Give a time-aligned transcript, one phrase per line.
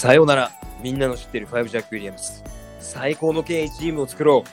[0.00, 0.50] さようなら、
[0.82, 2.42] みんなの知ってるファイブジャック・ウィリアムス。
[2.78, 4.44] 最高の経営チームを作ろ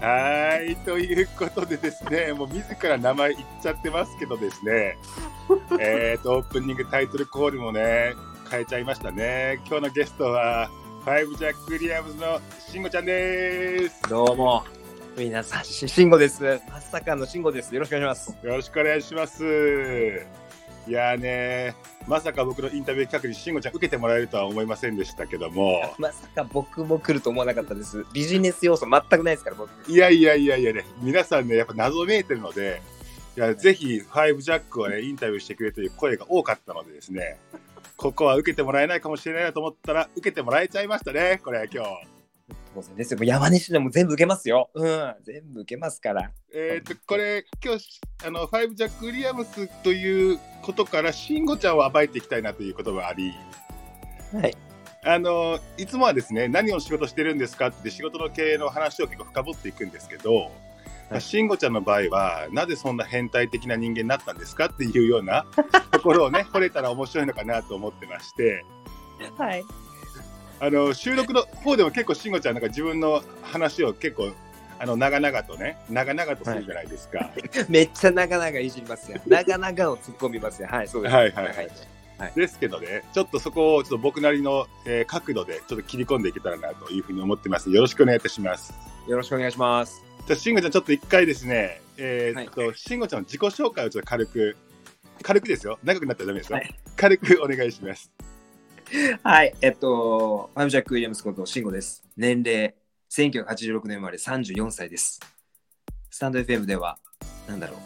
[0.00, 0.02] う。
[0.02, 4.96] はーい、ということでですね、もう自ら名前言っちゃってますけどですね、
[5.78, 8.14] えっと、オープニングタイトルコールもね、
[8.50, 9.60] 変えちゃいましたね。
[9.66, 10.70] 今日のゲストは、
[11.04, 14.00] ファイブジャック・ウィリアムズのしんごちゃんです。
[14.08, 14.64] どうも。
[15.18, 16.62] 皆さん、し慎吾です。
[16.70, 17.74] まさかの慎吾です。
[17.74, 18.46] よろしくお願いします。
[18.46, 20.41] よろしくお願いします。
[20.88, 21.76] いやーね、
[22.08, 28.04] まさか僕のインタビュー企画にしんごちゃん受けてもらえるとは思いませんでしたけども、まさか僕も来ると思わなかったです。
[28.12, 29.70] ビジネス要素全くないですから、僕。
[29.90, 32.82] いやいやいやいやね、皆さんね、やっぱ謎めいてるので、
[33.36, 37.38] いやぜひ、ファイブジャックをね、インタビューしてくれという声が多かったのでですね、
[37.96, 41.90] ここは受けてもらえないかもしれないなと思ったら、受けてもらえちゃいましたね、これ、今日。
[42.74, 43.18] 当然ですよ。
[43.18, 44.70] もう山西でも全部受けますよ。
[44.74, 45.14] うん。
[45.22, 46.30] 全部受けますから。
[46.54, 53.32] えっ、と、これ、今日、あの、ファイブジャック・ウィリアムスということから、慎吾ちゃんを暴いていきたいなということがあり、
[54.32, 54.56] はい。
[55.04, 60.50] あの、いつもはですね、何を仕事してるんですかって仕事の経営の話を結構深掘っていくんですけど、はい
[61.20, 65.44] 慎吾ちゃんの場合は、なぜそんな変態的な人間になったんですかっていうような
[65.90, 68.64] ところをね、掘れたら面白いのかなと思ってまして、
[69.36, 69.62] はい。
[70.62, 74.30] あの、収録の方でも結構慎吾ちゃんなんか自分の話を結構、
[74.78, 77.32] あの、長々とね、長々とするじゃないですか。
[77.68, 79.20] めっちゃ長々いじりますよ。
[79.26, 80.68] 長々を突っ込みますよ。
[80.70, 81.14] はい、そうです。
[81.16, 81.68] はいはいはい
[82.36, 87.68] ですけどね、ちょっとそこをちょっと僕なりの、えー角度でちょっと切り込んでいけたらなというふうに思ってます。
[87.68, 88.72] よろしくお願いいたします。
[89.08, 90.04] よろしくお願いします。
[90.28, 94.56] じゃあ、慎吾ちゃん、ちょっと一回ですね、えーっと、慎吾ちゃんの自己紹介をちょっと軽く、
[95.22, 95.80] 軽くですよ。
[95.82, 96.58] 長くなったらダメですよ。
[96.58, 98.12] はい軽くお願いします。
[99.22, 102.04] はい、えっと、ファイブジャック・ウィリアムスこと慎吾です。
[102.16, 102.74] 年齢、
[103.10, 105.18] 1986年生まれ34歳です。
[106.10, 106.98] スタンド FM では、
[107.48, 107.78] なんだろ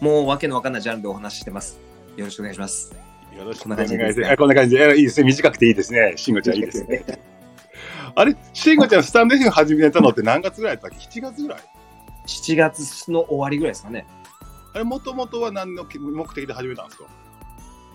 [0.00, 1.80] う、もうわけのわかんないジャンルでお話ししてます。
[2.16, 2.94] よろしくお願いします。
[3.36, 4.36] よろしくお願いします。
[4.36, 5.26] こんな感じで、あいいですね。
[5.26, 6.14] 短くていいですね。
[6.16, 7.04] 慎吾ちゃん、いいですね。
[8.14, 11.60] あれ、慎吾ちゃん、スタンド FM 始めたのって何月ぐらいだったっけ ?7 月ぐらい
[12.28, 14.06] ？7月の終わりぐらいですかね。
[14.74, 17.06] あれ、もともとは何の目的で始めたんですか？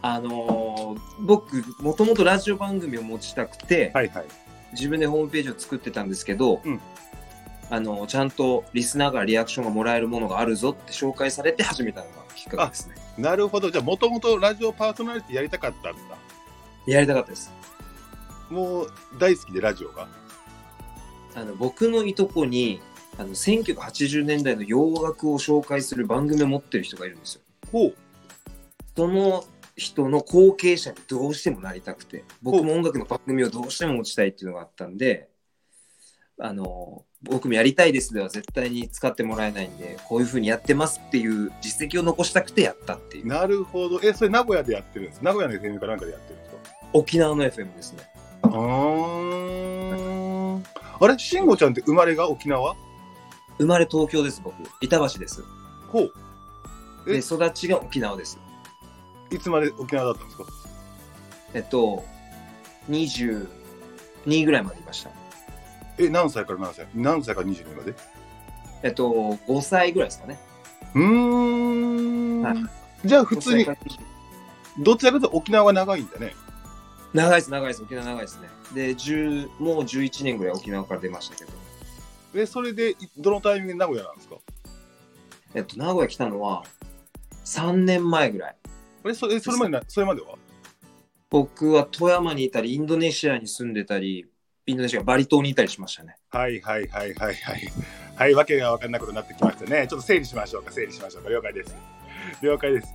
[0.09, 4.25] あのー僕、もともとラジオ番組を持ちたくて、はいはい。
[4.71, 6.79] 自分でホームページを作ってたんですけど、うん
[7.69, 12.95] あのちゃんとリスナーからリアクションがもらえるものがあるぞって紹介されて始めたのがきっかけですね。
[13.17, 13.69] なるほど。
[13.69, 16.17] じゃあ、もともとラジオパーソナリティやりたかったんだ。
[16.85, 17.51] やりたかったです。
[18.49, 20.07] もう大好きでラジオが。
[21.35, 22.79] あの僕のいとこに
[23.17, 27.41] あの1980年代の洋楽を紹介する番組を持ってる人がいるんですよ。
[27.73, 27.95] ほう。
[28.95, 29.43] その
[29.77, 35.29] 人の後継者にどうしてもなりたくて、僕も音楽の番組をどうしても持ちたいっていうのがあったんで、
[36.39, 43.27] あの僕もやりたいですでは絶対に使ってもらえないんで、こういうふうにやってますっていう実績を残したくてやったっていう。
[43.27, 43.99] なるほど。
[44.03, 46.57] え、それ名古屋でやってるんです名古屋の FM かなんかでやってるんですか
[46.93, 47.99] 沖縄の FM ですね。
[48.43, 50.63] あー
[50.99, 51.19] あれ？
[51.19, 52.75] 慎吾ちゃんって生まれが沖縄？
[53.59, 54.55] 生まれ東京です、僕。
[54.81, 55.43] 板橋です。
[55.89, 56.11] ほう。
[57.07, 57.13] え？
[57.13, 58.39] で、育ちが沖縄です。
[59.31, 60.45] いつまで沖縄だったんですか？
[61.53, 62.03] えっと、
[62.89, 63.47] 22
[64.45, 65.09] ぐらいまでいました。
[65.97, 66.87] え、何歳から何歳？
[66.95, 67.93] 何歳から22まで？
[68.83, 69.09] えっと、
[69.47, 70.39] 5歳ぐらいですかね。
[70.95, 72.41] うーん。
[72.43, 72.55] はい
[73.05, 73.91] じゃあ普通に5歳、から
[74.79, 76.35] 20どちらかというと沖縄が長いんだね。
[77.13, 77.83] 長いです、長いです。
[77.83, 78.49] 沖縄長いですね。
[78.73, 81.51] で、10もう11年ぐらい沖縄から出ましたけど、
[82.35, 84.35] え、それでいどのタイミングで名古屋なんですか？
[85.53, 86.63] えっと、名古屋来たのは
[87.45, 88.55] 3年前ぐらい。
[89.05, 90.35] え、それそれまでな、それまでは？
[91.29, 94.25] 僕は富山にいたり、インドネシアに住んでたり、
[94.65, 96.15] インドネシア、バリ島にいたりしましたね。
[96.29, 97.61] はいはいはいはいはい。
[98.15, 99.87] はい、わけが分かんないことになってきましたね。
[99.87, 101.29] ちょっと整理しましょうか、整理しましょうか。
[101.29, 101.75] 了解です。
[102.41, 102.87] 了解です。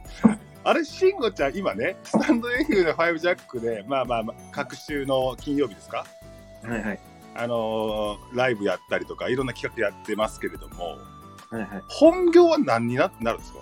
[0.64, 6.06] あれ、慎吾ちゃん、今ね、スタンド F の5ジャックで、まあまあまあ、各週の金曜日ですか？
[6.62, 7.00] はいはい。
[7.34, 10.98] あのーライブやったりとか、いろんな企画やってますけれども、
[11.50, 13.58] はいはい、本業は何にななるんですか？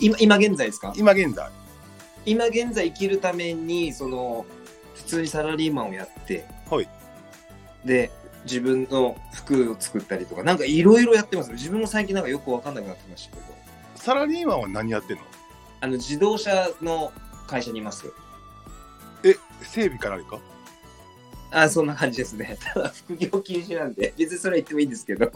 [0.00, 0.92] 今今現在ですか？
[0.96, 1.50] 今現在。
[2.26, 4.44] 今現在生きるために、その、
[4.94, 6.88] 普通にサラリーマンをやって、はい。
[7.84, 8.10] で、
[8.44, 11.52] 自分の服を作ったりとか、なんかいろいろやってます。
[11.52, 13.46] 自分も最近なんかよくわかんなくなってきましたけど、
[13.96, 15.22] サラリーマンは何やってんの？
[15.80, 17.10] あの、自動車の
[17.46, 18.12] 会社にいます。
[19.24, 20.38] え、整備か何か？
[21.50, 22.56] あ、そんな感じですね。
[22.62, 25.30] ただ、副業禁止なんで、別にそれは言ってもいいんですけど、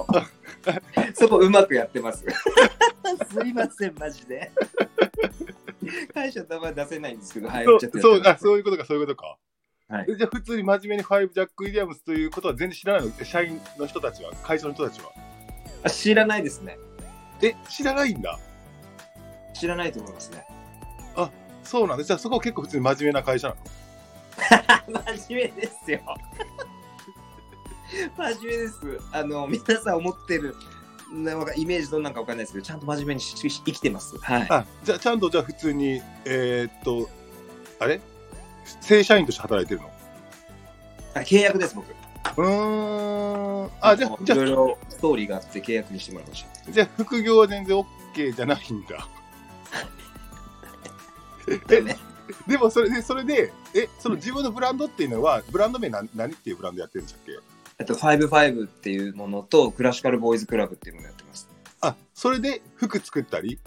[1.14, 2.24] そこうまくやってます。
[2.24, 4.50] すいません、マジで。
[6.14, 9.38] 会社の名前出せないんですけど、はい、そうちょっとやそうあそういうことか、そういうことか。
[9.88, 13.24] はいえじゃあ普通に真面目に5ジャック・ウィリアムスということは全然知らないの？
[13.24, 15.12] 社員の人たちは、会社の人たちは？
[15.82, 16.78] あ知らないですね。
[17.42, 18.38] え、知らないんだ？
[19.52, 20.44] 知らないと思いますね。
[21.64, 22.08] そうなんです。
[22.08, 23.60] じゃあそこは結構普通に真面目な会社なの？
[25.16, 26.00] 真面目ですよ。
[28.16, 29.00] 真面目です。
[29.12, 30.56] あの、皆さん思ってる、
[31.12, 34.18] なわかイメージどんなんかわかんないですけど、ちゃんと真面目にしし生きてます。
[34.18, 34.46] はい。
[34.50, 37.08] あじゃあちゃんとじゃあ普通にえーっと
[37.78, 38.00] あれ？
[38.80, 39.90] 正社員として働いてるの？
[41.14, 41.86] あ契約です、僕。
[42.36, 49.06] うーんあじゃあじゃいろいろストーリーがあって契約にしてもらいましあじゃあ副業は全然 OK じゃないんだ
[51.68, 51.80] た。
[51.82, 51.96] ね、
[52.48, 57.32] でもそれでそれでえその自分のブランドっていうのはブランド名何何っていうブランドやってるんでしたっけ？
[57.76, 61.48] あと、55っていうものと、クラシカルボーイズクラブっていうものをやってます。
[61.80, 63.58] あそれで服作ったり？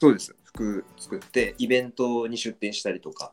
[0.00, 0.34] そうです。
[0.44, 3.32] 服作って、イベントに出店したりとか。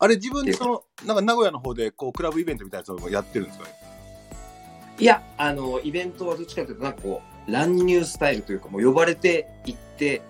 [0.00, 3.70] あれ自分でそのなんか名古屋の方でこうクラブイベントみたいなやつをやってるんですかね？
[4.98, 10.22] いや、あの、イベントはどっちかというと、なんかこう、乱入スタイルというか、もう呼ばれて行って、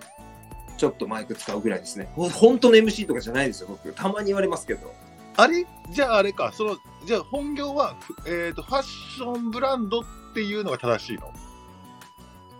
[0.78, 2.08] ちょっとマイク使うぐらいですね。
[2.14, 3.92] ほ本当の MC とかじゃないですよ、僕。
[3.92, 4.94] たまに言われますけど。
[5.36, 5.66] あれ？
[5.90, 8.82] じゃああれかそのじゃあ本業は、ふえー、とファッ
[9.16, 10.02] ションブランドっ
[10.34, 11.32] ていうのが正しいの？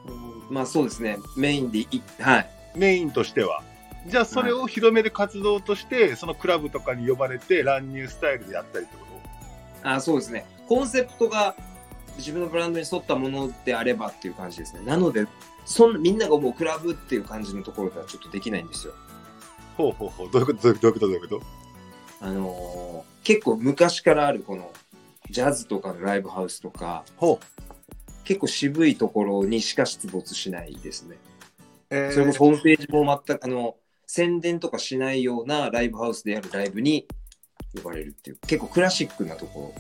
[0.09, 1.89] うんまあそうですね、メインでい、
[2.21, 2.51] はい。
[2.77, 3.63] メインとしては
[4.07, 9.09] じゃあそれを広める活動として、そのクラブとかに呼ばれて乱入スタイルでやったりってこ
[9.83, 10.45] あそうですね。
[10.69, 11.55] コンセプトが
[12.17, 14.83] 自分のブランドに沿ったものであればっていう感じですね。
[14.85, 15.27] なので、
[15.69, 18.95] そんみんなが思うクラブっていう感じのところではちょっとできないんですよ。
[19.77, 20.31] とほうほうほう。
[20.33, 20.63] どういうこと？
[20.63, 21.01] どういうこと？
[21.01, 21.43] どういうこと？
[22.21, 24.73] あのー結構昔からあるこの
[25.29, 27.41] ジャズとかのライブハウスとか、とほ
[28.25, 31.17] 結構渋いところにしか出没しないですね。
[31.91, 32.13] う、えー。
[32.13, 33.77] それこそホームページも全く、あの、
[34.07, 37.07] 宣伝とかしないようなライブハウスでやるライブに
[37.77, 39.75] 呼ばれるっていう、結構クラシックなとこ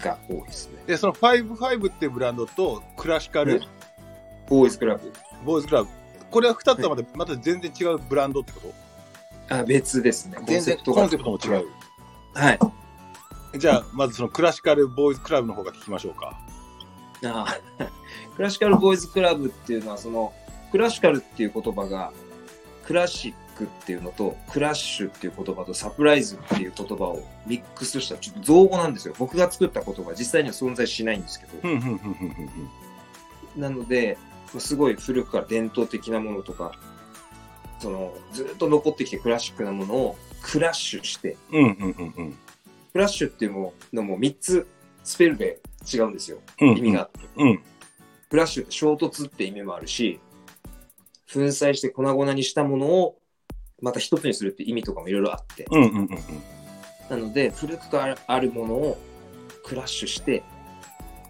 [0.00, 0.82] ろが多いですね。
[0.88, 3.75] でその55っていうブランドとクラシカル、うん
[4.48, 5.12] ボーイズクラブ。
[5.44, 5.88] ボーイズクラブ
[6.30, 8.60] これは2つはまた,、また全然違うブランドってこ
[9.48, 9.54] と？
[9.54, 10.38] あ別ですね。
[10.46, 11.68] 全然コンセプトも違う。
[12.34, 12.58] はい。
[13.58, 16.38] じゃあまずそのクラシカルボーイズクラブの方が聞きましょうか
[17.24, 17.58] あ
[18.36, 20.32] クラシカルボーイズクラブっていうのは、その、
[20.70, 22.12] クラシカルっていう言葉が、
[22.84, 29.14] クラシックっていうのと、クラッシュっていう言葉と、サプライズっていう言葉をミックスした、ちょっと造語なんですよ。
[29.18, 31.68] 僕が作った言葉、実際には存在しないんですけど。
[33.56, 34.18] なので、
[34.60, 36.72] すごい古くから伝統的なものとか、
[37.80, 42.38] その、ずっと残ってきてクラシックなものをクラッシュして、うんうんうんうん
[42.92, 44.66] クラッシュっていうのも3つ
[45.04, 45.60] スペルで
[45.92, 46.38] 違うんですよ。
[46.60, 47.20] うん意味があって。
[47.36, 47.62] うん
[48.30, 50.18] クラッシュって衝突って意味もあるし、
[51.30, 53.18] 粉砕して粉々にしたものを
[53.82, 55.66] また一つにするって意味とかもいろいろあって。
[55.70, 56.08] うんうんうんうん
[57.08, 58.98] なので、古くからあるものを
[59.64, 60.42] クラッシュして、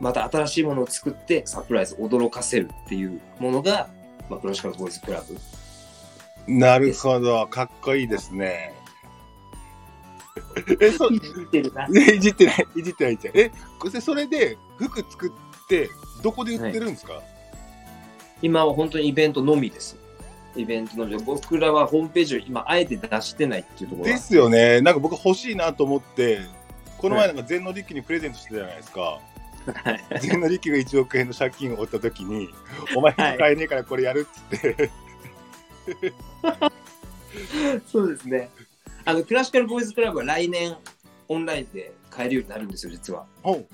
[0.00, 3.88] また新しいものを作ってサプライズ、驚かせるっていうものが、
[4.28, 5.36] まあ、クラシカルボーイズクラブ。
[6.52, 7.46] なるほど。
[7.48, 8.72] かっこいいですね。
[10.80, 11.88] えそいじってるな。
[11.88, 12.66] ねいじってない。
[12.76, 13.38] いじってないじゃん。
[13.38, 13.50] え
[14.00, 15.88] それで服作って
[16.22, 17.22] どこで売ってるんですか、
[18.42, 19.96] 今は本当にイベントのみです。
[20.54, 21.16] イベントのみ。
[21.16, 24.14] で僕らはホームページを今あえて出してないっていうところが。
[24.14, 24.80] ですよね。
[24.82, 26.40] なんか僕欲しいなと思って
[26.98, 29.35] この前なんか全の力にプレゼントしてたじゃないですか、はい
[30.20, 32.48] 全の力が1億円の借金を負った時に
[32.94, 34.90] お前はい買えねえからこれやるっつって、
[37.86, 38.50] そうですね。
[39.04, 40.76] あの、クラシカルボーイズクラブは来年
[41.28, 43.26] オンラインで買えるようになるんですよ、実は。
[43.44, 43.64] はい。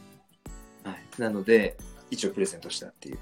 [1.18, 1.76] なので、
[2.10, 3.18] 一応プレゼントしたっていう。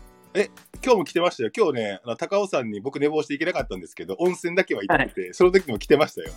[0.83, 1.51] 今日も来てましたよ。
[1.57, 6.31] 今日ね高尾山に僕寝坊して行けなかったんですけど温泉だけは行ってて、その時も来てましたよ。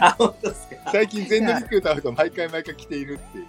[0.00, 0.90] あ、本当ですか？
[0.90, 3.46] 最近全の力歌うと毎回毎回来ているっていう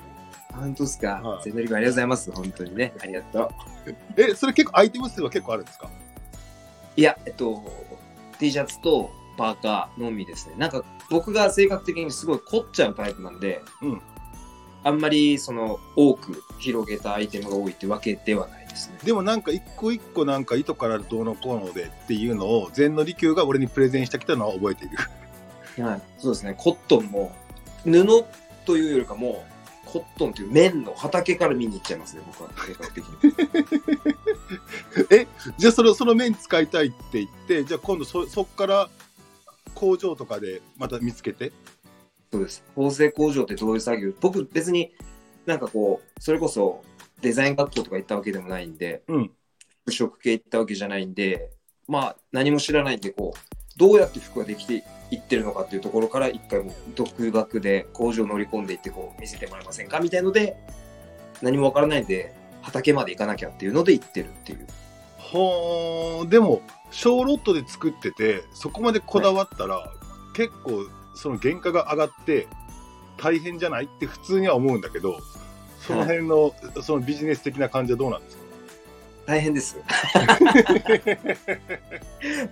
[0.53, 1.21] 本当ですか？
[1.21, 2.31] はい全力ありがとうございます。
[2.31, 2.93] 本当にね。
[3.01, 3.51] ありがと
[3.87, 3.95] う。
[4.17, 5.89] えそれ結構アイテム数は結構あるんですか？
[6.95, 7.63] いや、えっと、
[8.39, 10.55] T シャツとパーカーのみですね。
[10.57, 14.01] なんか、僕が性格的にすごい凝っちゃうタイプなんで、うん
[14.83, 18.97] あんまり、その、多く広げたアイテムが多いってわけではないですね。
[19.03, 26.01] でもなんか一個一個なんか糸からどうのこうのでっていうのを全の利休が俺にプレゼンしてきたのは覚えているはい。
[26.17, 26.55] そうですね。
[26.57, 27.31] コットンも、
[27.85, 28.25] 布
[28.65, 29.45] というよりかも、
[29.91, 32.49] コットンという綿の畑から見に行っちゃいますね、僕は。
[32.65, 33.13] 性格的に。
[35.57, 38.89] じゃあそのその面使いたいって言ってじゃあ今度そそっから
[39.75, 41.51] 工場とかでまた見つけて？
[42.31, 42.63] そうです。
[42.75, 44.13] 縫製工場ってどういう作業？
[44.21, 44.93] 僕別に
[45.45, 46.83] なんかこう、それこそ
[47.21, 49.31] デザイン学校とか行ったわけでもないんで、うん
[49.85, 51.49] 服飾系行ったわけじゃないんで、
[51.87, 53.39] まあ何も知らないんで、こう、
[53.77, 60.57] どうやって服ができていってるのかっていうところから一回もう独学で工場乗り込んでいってこう見せてもらえませんかみたいので、
[61.41, 64.67] 何もわからないんで、畑まで行かなきゃっていうので行ってるっていう。
[65.17, 66.29] ほー。
[66.29, 69.91] でも小ロットで作っててそこまでこだわったら、
[70.33, 72.47] 結構その原価が上がって
[73.17, 73.85] 大変じゃない？
[73.85, 75.19] って普通には思うんだけど、
[75.79, 78.40] その辺の、そのビジネス的な感じはどうなんですか？
[79.25, 79.77] 大変です。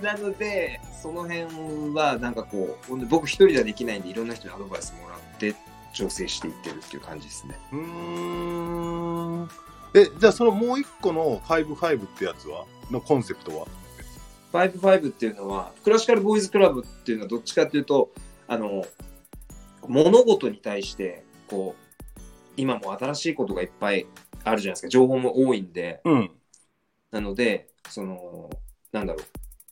[0.01, 1.43] なので、その辺
[1.93, 5.55] はなんかこう、僕一人ではできないんで、いろんな人にアドバイスもらって
[5.93, 7.59] 調整していってるっていう感じですね。
[7.71, 7.79] うー
[9.43, 9.49] ん。
[9.95, 13.67] え、じゃあそのもう一個の55ってやつはのコンセプトは
[14.53, 18.11] ？55っていうのは、クラシカルボーイズクラブっていうのはどっちかっていうと、
[18.47, 18.85] あの、
[19.87, 22.21] 物事に対して、こう、
[22.57, 24.05] 今も新しいことがいっぱい
[24.43, 24.87] あるじゃないですか。
[24.89, 26.31] 情報も多いんで、うん。
[27.11, 28.49] なので、その、
[28.91, 29.23] なんだろう、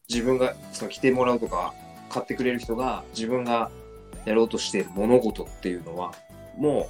[0.09, 1.73] 自分がその着てもらうとか、
[2.09, 3.69] 買ってくれる人が自分が
[4.25, 6.13] やろうとしている物事っていうのは、
[6.57, 6.89] も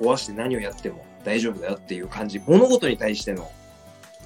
[0.00, 3.50] う壊して何をやっても大丈夫だよっていう感じ、物事に対しての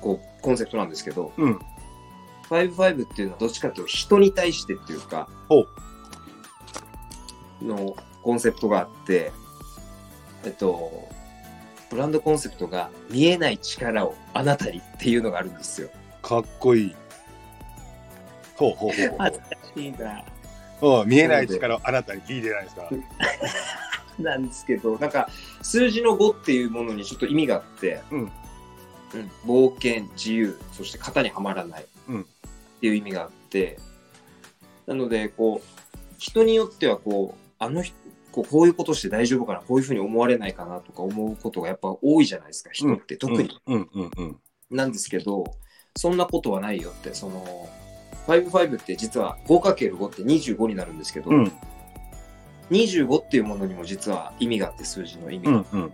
[0.00, 1.58] こうコンセプトなんですけど、うん。
[2.48, 5.66] 55っていうのはどっちかというと人に対してっていうかほ
[7.60, 9.32] う、のコンセプトがあって、
[10.44, 11.07] えっと、
[11.90, 15.88] ブランドコンセプトが見えない力をあなたにっていうのがあるんですよ。
[16.22, 16.96] かっこいい。
[18.56, 20.24] ほうほうほうほう恥ずかしいな。
[20.80, 22.88] おう見えない力をあなたにいいじゃないですか？
[24.18, 25.28] なんですけど、なんか
[25.62, 28.30] 数字の5っていうものにちょっと意味があって、うんうん
[29.46, 32.24] 冒険、自由、そして型にはまらないうんっ
[32.80, 33.78] ていう意味があって、
[34.86, 37.94] なので、こう、人によってはこう、あの人、
[38.38, 43.60] こうこういうことして大丈夫かな、こういうふうに思われないかなとか思うことがやっぱ多いじゃないですか、人って特に。
[44.70, 45.44] なんですけど、
[45.96, 47.68] そんなことはないよって、その、
[48.28, 51.52] 55って実は 5×5 って25になるんですけど、うん
[52.70, 55.52] 25っていうものにも実は意味があって、数字の意味が。
[55.52, 55.92] うんうん。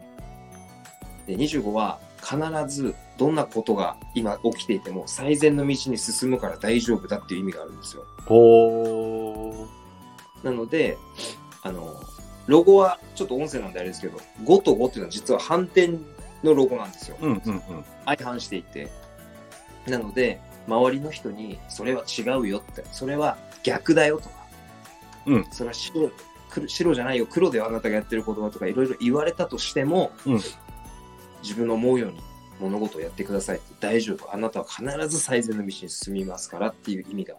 [1.26, 2.36] で25は必
[2.68, 8.02] ずどんなことが今起きていても最善の道に進むから大丈夫だっていう意味があるんですよ。
[8.26, 9.68] ほ
[10.42, 10.98] なので、
[11.62, 11.94] あの、
[12.46, 15.88] ロゴはちょっと音声なんであれですけど、5と5っていうのは実は反転
[16.42, 17.16] のロゴなんですよ。
[17.20, 17.24] ー。
[17.24, 17.84] うんうんうん。
[18.04, 18.88] 相反していて。
[19.86, 24.34] なので、周りの人にそれは違うよって、それは逆だよとか、
[25.26, 26.10] うんそれは白
[26.50, 30.40] 黒白じゃないよ、黒ではあなたがやってる言葉とかいろいろ言われたとしても、うん
[31.42, 32.22] 自分の思うように
[32.58, 37.34] 物事をやってくださいって大丈夫、あなたは必ず最善の道に進みますからっていう意味が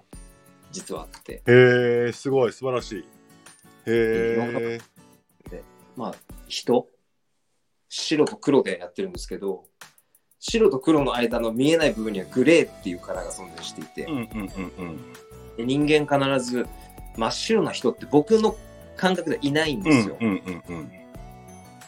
[0.72, 3.00] 実はあって、へえ、すごい、素晴らしい。
[3.00, 3.04] へ
[3.88, 4.80] え。
[5.96, 6.16] まあ
[6.48, 6.88] 人、
[7.90, 9.66] 白と黒でやってるんですけど、
[10.40, 15.14] 白と黒の間の見えない部分にはグレーっていうカラーが存在していて、うんうんうんうん。
[15.58, 16.68] で人間必ず
[17.18, 18.56] 真っ白な人って僕の
[18.98, 20.18] 感覚ではいないんうですよ。
[20.22, 20.90] んうんうんうん。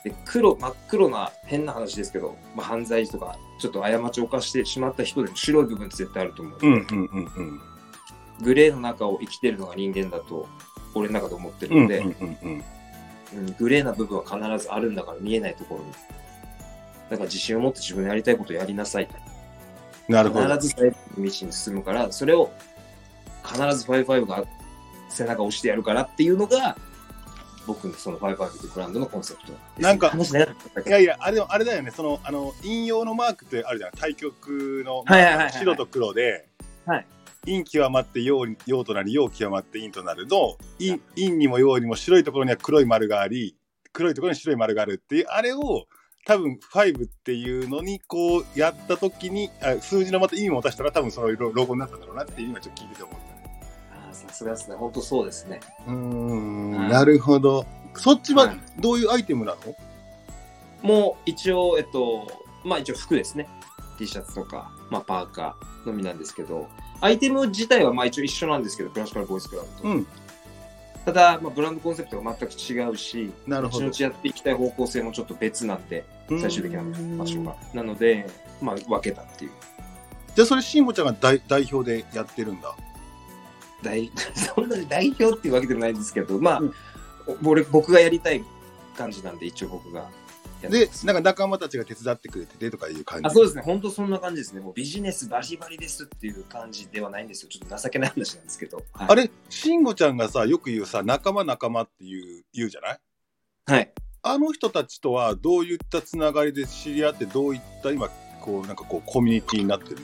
[0.03, 7.61] で黒真っ黒な変な話ですけど、まあ、犯罪とかちょっと過ちを犯してしまった人でも白い部分って絶対あると思う、うんうんうんうん。
[8.41, 10.47] グレーの中を生きてるのが人間だと
[10.95, 12.63] 俺の中で思ってるので、うんうんうんうん。
[13.33, 15.91] うんグレーな部分は必ずあるんだから見えないところに。
[17.09, 19.07] だから自信を持って自分のやりたいことをやりなさい
[20.09, 20.47] なるほど。
[20.47, 22.51] 必ず最後の道に進むからそれを
[23.45, 24.43] 必ず55が
[25.09, 26.77] 背中を押してやるからっていうのが
[27.65, 29.53] 僕のその55というブランドのコンセプト。
[29.81, 30.89] なんかい。
[30.89, 33.91] やいや、あれあれだよね、その、あの、引用のマークってあるじゃん。
[33.91, 35.51] 対極の、はいはいはいはい。
[35.51, 36.47] 白と黒で、
[36.85, 37.05] はい
[37.47, 43.55] 陰極まって陽に陽となり、陽極まって陰となるの、陰陰にも陽にも白いところには黒い丸があり、
[43.93, 45.87] 黒いところに白い丸があるっていう、あれを、
[46.25, 53.47] 多分5っていうのにこうやったときにあ数字のまた意味も足したら多分そのロロゴになったんだろうなっていう今ちょっと聞いてて思った。
[53.47, 53.61] ね。
[53.93, 54.75] あーさすがですね。
[54.75, 55.61] 本当そうですね。
[55.87, 56.89] うーんはい。
[56.89, 57.65] なるほど。
[57.93, 58.59] そっちははい。
[58.81, 59.75] どういうアイテムなの、
[60.81, 62.27] もう一応えっと
[62.65, 63.47] まあ一応服ですね
[63.97, 66.67] T シャツとか、まあ、パーカーのみなんですけど
[67.01, 70.07] アイテム自体はまあ一応一緒なんですけどクラシカルボーイスクラブと、うん。
[71.05, 73.85] ただ、まあ、ブランドコンセプトが全く違うしなるほど。
[73.85, 76.83] 後々やっていきたい方向性もちょっと別なんで最終的な
[77.17, 77.55] 場所が。
[77.73, 78.27] うんなので、
[78.61, 79.51] まあ、分けたっていう。
[80.35, 82.75] じゃあそれ慎吾ちゃんが代代表でやってるんだ？
[83.83, 86.73] 代 そんなに代表っていうわけでもないんですけどまあ、うん。
[87.45, 88.43] 俺僕がやりたい
[88.97, 90.09] 感じなんで一応僕が
[90.61, 93.27] でなんか仲間たちが手伝ってくれててとかいう感じ。
[93.27, 94.61] あそうですね、本当そんな感じですね。
[94.61, 97.49] もうビジネスバリバリですっていう感じではないんですよ。
[97.49, 98.83] ちょっと情けない話なんですけど。
[98.93, 102.99] はい、あれ、慎吾ちゃんがさ、よく言うさ、仲間仲間っていう言うじゃない？
[103.65, 103.93] はい。
[104.23, 108.09] あの人たちとはどういったつながりで知り合って、どういった今、
[108.41, 109.97] こう、なんかこう、コミュニティになってる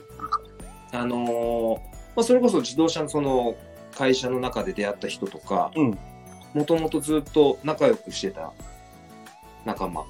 [0.92, 1.80] あのー
[2.16, 3.56] まあ、それこそ自動車のその
[3.96, 5.98] 会社の中で出会った人とか、うん
[6.54, 8.54] もともとずっと仲良くしてた
[9.66, 10.06] 仲間。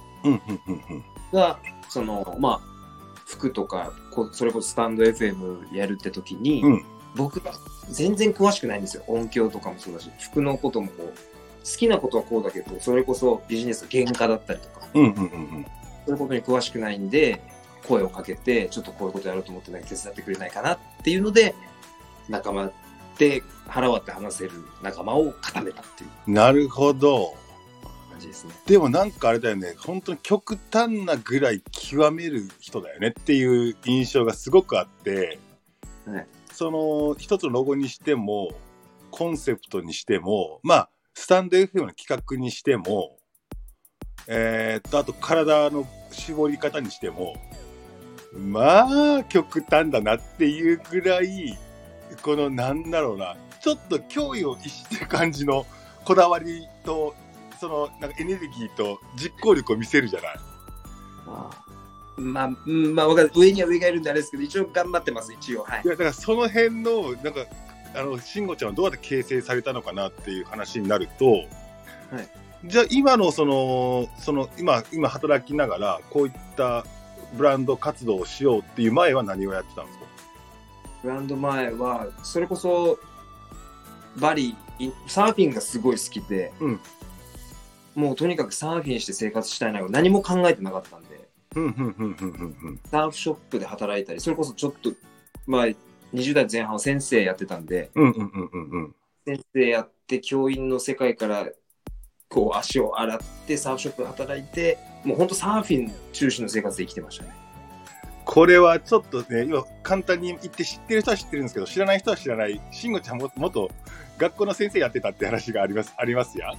[1.31, 2.61] が、その、まあ、
[3.25, 7.53] 服とか、こそれこそスタンド FM やるって時に、うん僕が
[7.91, 9.03] 全然詳しくないんですよ。
[9.07, 11.13] 音響とかもそうだし、服のこともこ
[11.63, 15.65] うきなことはこうだけど、それこそビジネスの原価だったりとか、うんうんうんうん。
[16.05, 17.41] そういうことに詳しくないんで、
[17.87, 21.55] 声をかけて、ちょっとこういうことやろうと思ってない手伝ってくれないかなっていうので、
[22.29, 22.71] 仲間
[23.17, 24.51] で腹割って話せる
[24.81, 27.35] 仲間を固めたっていうなるほど。
[28.13, 28.53] 感じですね。
[28.65, 35.39] でもなんかあれだよね、本当に極端なぐらい極める人だよねっていう印象がすごくあって、
[36.05, 38.51] はいその一つのロゴにしても、
[39.09, 43.17] コンセプトにしても、まあ、スタンド FM の企画にしても、
[44.27, 47.35] えーっと、あと体の絞り方にしても、
[48.37, 51.57] まあ、極端だなっていうぐらい、
[52.21, 55.65] このなんだろうな、ちょっと脅威を逸してる感じの
[56.05, 57.15] こだわりと、
[57.63, 60.35] そのなんかエネルギーと実行力を見せるじゃない。
[61.25, 63.31] まあ、まあ、うんまあ、わかる。
[63.33, 65.63] 上には上がいるんであれですけど、一応頑張ってます、一応。
[65.63, 65.87] はいい。
[65.87, 67.45] やだからその辺のなんか
[67.95, 71.45] あの慎吾ちゃんはどうやって形成されたのかなっていう話になると、
[72.65, 76.85] じゃあ今のそのその今今働きながらこういった
[77.37, 80.05] ブランド活動をしようっていう前は何をやってたんですか？
[81.03, 82.99] ブランド前は、それこそ、
[84.17, 86.79] バリ、いサーフィンがすごい好きで、うん
[87.95, 94.91] もうとにかくサーフィンして生活したいな何も考えてなかったんで、うんうんうんうんうんサーフショップで働いたり、それこそちょっと、
[95.45, 95.65] まあ、
[96.13, 98.95] 20代前半は先生やってたんで、うんうんうんうんうん。
[99.25, 101.47] 先生やって、教員の世界から、
[102.29, 107.43] こう、足を洗って、サーフショップで働いて、もう本当サーフィン中心の生活で生きてましたね。
[108.25, 112.61] これはちょっとね今簡単に言って知ってる人は知ってるんですけど知らない人は知らない。
[112.71, 113.69] 慎吾ちゃんも元
[114.17, 116.53] 学校の先生やってたって話がありますありますや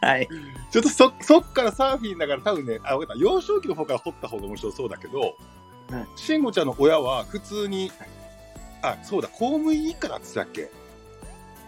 [0.00, 0.28] はい。
[0.70, 3.20] ちょっとそそっからサーフィンだから多分ね、あ、わかった。
[3.22, 5.34] 幼少期の方から掘った方が面白そうだけど、はい
[6.16, 7.92] 慎吾ちゃんの親は普通に、
[8.82, 10.70] あ、そうだ、公務員一家だって言ってたっけ？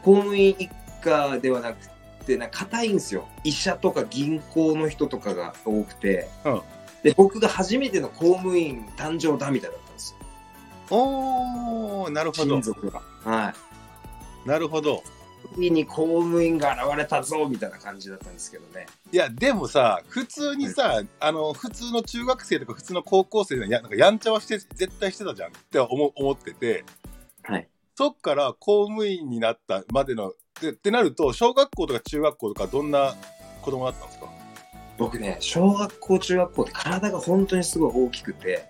[0.02, 0.70] 公務員一
[1.04, 1.88] 家ではなく
[2.24, 3.28] て、なんか硬いんですよ。
[3.44, 6.60] 医者とか銀行の人とかが多くて、うん
[7.02, 10.16] で、僕が初めての公務員誕生だみたいだったんです
[10.90, 10.96] よ。
[10.96, 12.62] おー、なるほど親。
[12.62, 13.02] 族が。
[13.24, 14.48] はい。
[14.48, 15.02] なるほど。
[15.54, 18.86] 次に公務員が現れたぞみたいな感じだったんですけどね。
[19.12, 26.84] いや、でもさ、普通にさ、あの、普通の中学生とか普通の高校生でやなんかやんちゃはして、絶対してたじゃんって思思ってて、
[27.42, 27.68] はい。
[27.94, 33.14] そっから公務員になったまでの、でってなると、小学校とか中学校とかどんな
[33.62, 34.28] 子供だったんですか？
[34.98, 38.68] 僕ね、小学校、中学校って体が本当にすごい大きくて、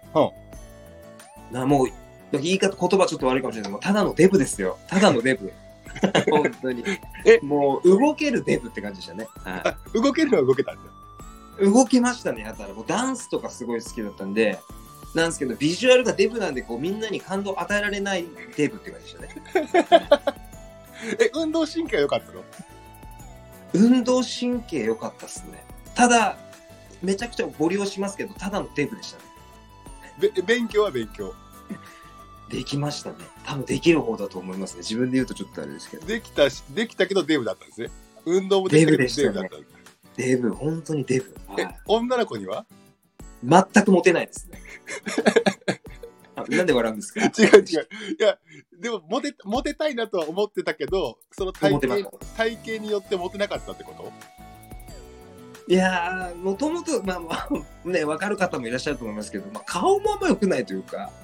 [1.51, 1.89] なもう、
[2.33, 4.79] 言い方、言葉ちょっと悪いかもしれないけど、ただのデブですよ。
[4.89, 5.53] ただのデブ。
[6.31, 6.85] 本当に。
[7.25, 9.29] えもう動けるデブって感じでしたね。
[9.45, 11.71] はあ、動けるのは動けたんだよ。
[11.71, 12.75] い、動けましたね、やったら。
[12.75, 14.59] もうダンスとかすごい好きだったんで、
[15.15, 18.25] なんですけど、ビジュアルがデブなんで、こう、みんなに感動を与えられない
[18.57, 20.35] デブって感じでしたね。
[21.21, 22.43] え、運動神経は良かったの？
[23.75, 25.65] 運動神経良かったっすね。
[25.95, 26.37] ただ、
[27.03, 29.25] めちゃくちゃご利用しますけど、ただのデブでしたね。
[30.19, 31.35] べ勉強は勉強。
[32.51, 33.17] できましたね。
[33.45, 34.79] 多分できる方だと思いますね。
[34.81, 36.07] 自分で言うとちょっとあれですけど。
[36.07, 37.91] できたし、できたけどデブだったんですね。
[38.27, 39.73] 運動もできたけどデデブでしたねブだったんです。
[40.17, 41.35] デブ、本当にデブ。
[41.49, 42.67] はえい、女の子には？
[43.43, 44.59] 全くモテないですね。
[46.37, 47.25] あなんで笑うんですか？
[47.25, 47.89] 違う違う。
[48.19, 48.39] いや、
[48.81, 52.11] でもモテ、モテたいなとは思ってたけど、その体型。
[52.37, 54.13] 体型によってモテなかったってこと？
[55.67, 57.49] いやー、もともと、まあまあ、
[57.89, 61.11] ね、分かる方もいらっしゃると思いますけど、まあ、顔もあんま良くないというか、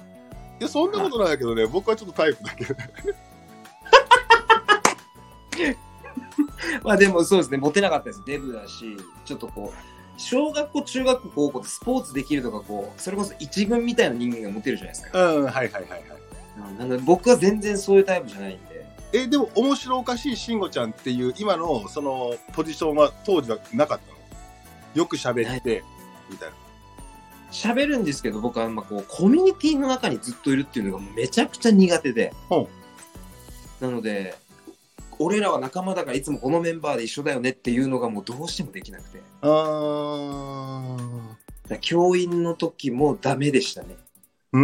[0.63, 2.75] や、そんなことないけどね、僕はちょっとタイプだけど。
[6.83, 8.21] まあでもそうですね、モテなかったです。
[8.25, 9.77] デブだし、ちょっとこう、
[10.17, 15.33] 小学校、中学校、高校でスポーツできるとか、こう、それこそ一軍みたいな人間がモテるじゃないですか。
[15.35, 16.03] うん、はいはいはいはい。
[16.09, 16.21] うん
[16.77, 24.17] なので僕は全然そういうタイプじゃないんで、え、でも面白おかしい慎吾ちゃんっていう今のそのポジションは当時はなかったの？
[24.93, 25.83] よく喋って、
[26.29, 26.55] みたいな。
[27.51, 32.69] 喋るんですけど、僕はあんまこう、コミュニティの中にずっといるっていうのがめちゃくちゃ苦手で、ほ
[33.79, 34.35] なので、
[35.19, 39.21] 俺らは仲間だからいつもこのメンバーで一緒だよねっていうのがもうどうしてもできなくて。
[39.41, 41.31] あー。
[41.71, 43.97] ら教員の時もダメでしたね。
[44.53, 44.61] うー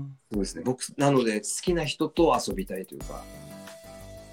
[0.00, 0.16] ん。
[0.32, 0.62] そうですね。
[0.64, 3.24] 僕、なので好きな人と遊びたいというか、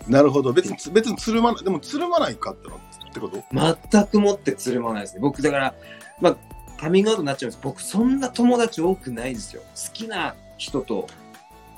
[0.07, 0.53] なるほど。
[0.53, 2.79] 別に、別につるまない、でもつるまないかってのっ
[3.13, 3.43] てこと？
[3.51, 5.19] 全くもってつるまないですね。
[5.21, 5.75] 僕、だから、
[6.21, 6.37] まあ、
[6.79, 9.61] カミングアウトになっちゃうんです僕、そんな友達多くないですよ。
[9.61, 11.07] 好きな人と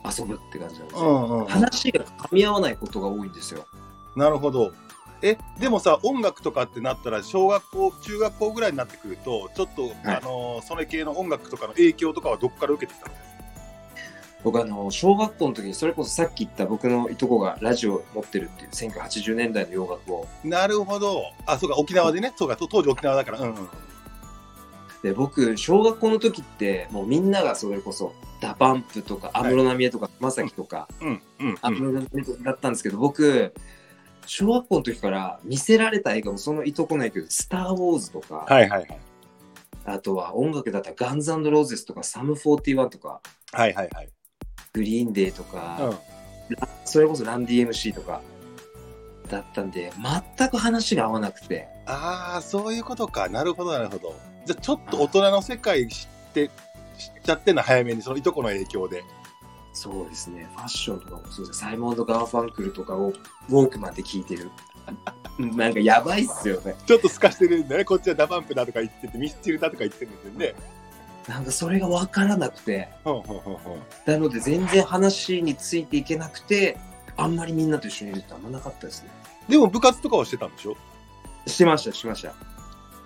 [0.03, 1.27] 遊ぶって感じなんですよ。
[1.27, 3.65] んうん話が噛み合わないことが多いんですよ。
[4.15, 4.73] なるほど。
[5.21, 13.15] え、でもさ、音楽とかってなったら、小学校、中学校ぐらいになってくると、ちょっと、あのーそれ系の音楽とかの影響とかはどっから受けてきたの？
[14.43, 21.23] 僕あの小学校の時にそれこそさっき言った僕のいとこがラジオ持ってるっていう1980年代の洋楽をなるほど。
[21.45, 22.31] あ、そうか、沖縄でね。
[22.35, 23.39] そうか、と当時沖縄だから。
[23.39, 23.69] うんうん。
[25.03, 31.21] で僕小学校の時ってもうみんながそれこそダパンプとか安室奈美恵とかまさきとか安
[31.61, 33.53] 室奈美恵だったんですけど僕
[34.25, 38.99] 小学校の時から見せられた映画もそのいとこないけど「スター・ウォーズ」とか、はいはいはい。
[39.85, 43.21] あとは音楽だったらガンズローゼスとかサム41とか
[43.53, 44.09] はいはいはい。
[44.73, 45.97] グリーンデーとか、うん。
[46.83, 48.21] それこそランディ MC とか
[49.29, 49.91] だったんで
[50.37, 53.29] 全く話が合わなくてああ、そういうことか。
[53.29, 54.13] なるほどなるほど。
[54.47, 56.53] じゃあちょっと大人の世界知って、知っ
[57.23, 59.03] ちゃってんの早めに、そのいとこの影響で。
[59.73, 64.49] そうですねファッションとかもそうですサイモン・アンド・ガーファンクルとかをウォークマンで聴いてる
[65.37, 67.85] なんかやばいっすよねちょっと透かしてるんだね。
[67.85, 70.55] こっちはダパンプだとか言ってて、ミスチルだとか言ってるんですよね。
[71.27, 72.89] なんかそれが分からなくて。
[74.07, 76.79] なので全然話についていけなくて
[77.15, 79.09] あんまりみんなと一緒にいるってあんまなかったですね
[79.49, 80.75] でも部活とかはしてたんでしょ？
[81.45, 82.33] してましたしました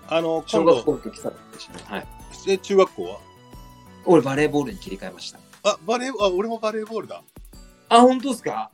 [0.08, 2.06] あの、小学校の時からでしたねはい。
[2.48, 3.18] え中学校は？
[4.04, 5.38] 俺バレーボールに切り替えました。
[5.62, 7.22] あ、バレー、あ、俺もバレーボールだ。
[7.88, 8.70] あ本当ですか？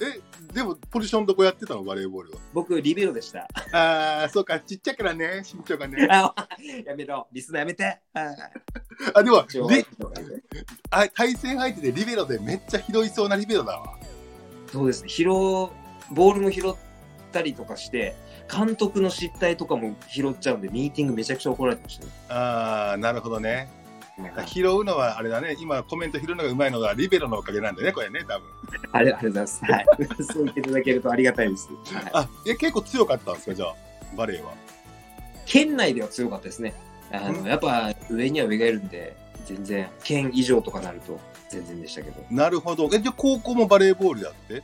[0.00, 0.20] え、
[0.52, 1.84] でもポジションどこやってたの？
[1.84, 2.38] バレーボールは。
[2.52, 3.46] 僕リベロでした。
[3.72, 6.08] ああ、そうか、ちっちゃいからね、身長がね。
[6.10, 6.34] あ
[6.84, 7.28] やめろ。
[7.30, 8.00] リスナーやめて。
[8.14, 8.34] あ
[9.14, 9.86] あ、でも、一応で
[10.90, 13.96] あ対戦相手でリベロでめっちゃ拾いそうなリベロだわ。
[14.72, 15.08] そうですね。
[15.08, 16.74] 拾うボールも拾っ
[17.30, 18.16] たりとかして
[18.54, 23.68] 監督の失態とかも拾っちゃうんでミーティングめちゃくちゃ怒られてましたねああ、なるほどね。
[24.46, 28.48] 拾うのはあれだね、今コメント拾うのがうまいのはリベロのおかげなんだね、これね、多分。
[28.92, 29.64] ありがとうございます。
[29.64, 29.86] はい。
[30.32, 31.68] そう言っていただけるとありがたいです。
[31.94, 33.74] はい、あ、え、結構強かったんですか、じゃあ、
[34.16, 34.52] バレーは。
[35.46, 36.74] 県内では強かったですね。
[37.10, 37.42] あうん？
[37.42, 42.90] のやっぱ上には上がいるんで、全然、県以上とかなると全然でしたけど、なるほど。
[42.92, 44.62] え、じゃあ高校もバレーボールやって？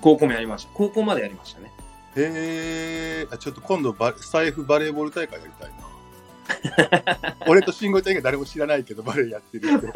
[0.00, 0.70] 高校もやりました。
[0.74, 1.70] 高校までやりましたね。
[2.16, 7.36] へえ、あちょっと今度バ、財布バレーボール大会やりたいな。
[7.46, 9.92] 俺と慎吾ちゃん以外誰も知らないけど、バレーやってる人。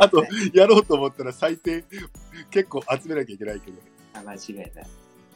[0.00, 1.84] あと、やろうと思ったら最低
[2.50, 3.78] 結構集めなきゃいけないけど。
[4.14, 4.72] あ間違いない。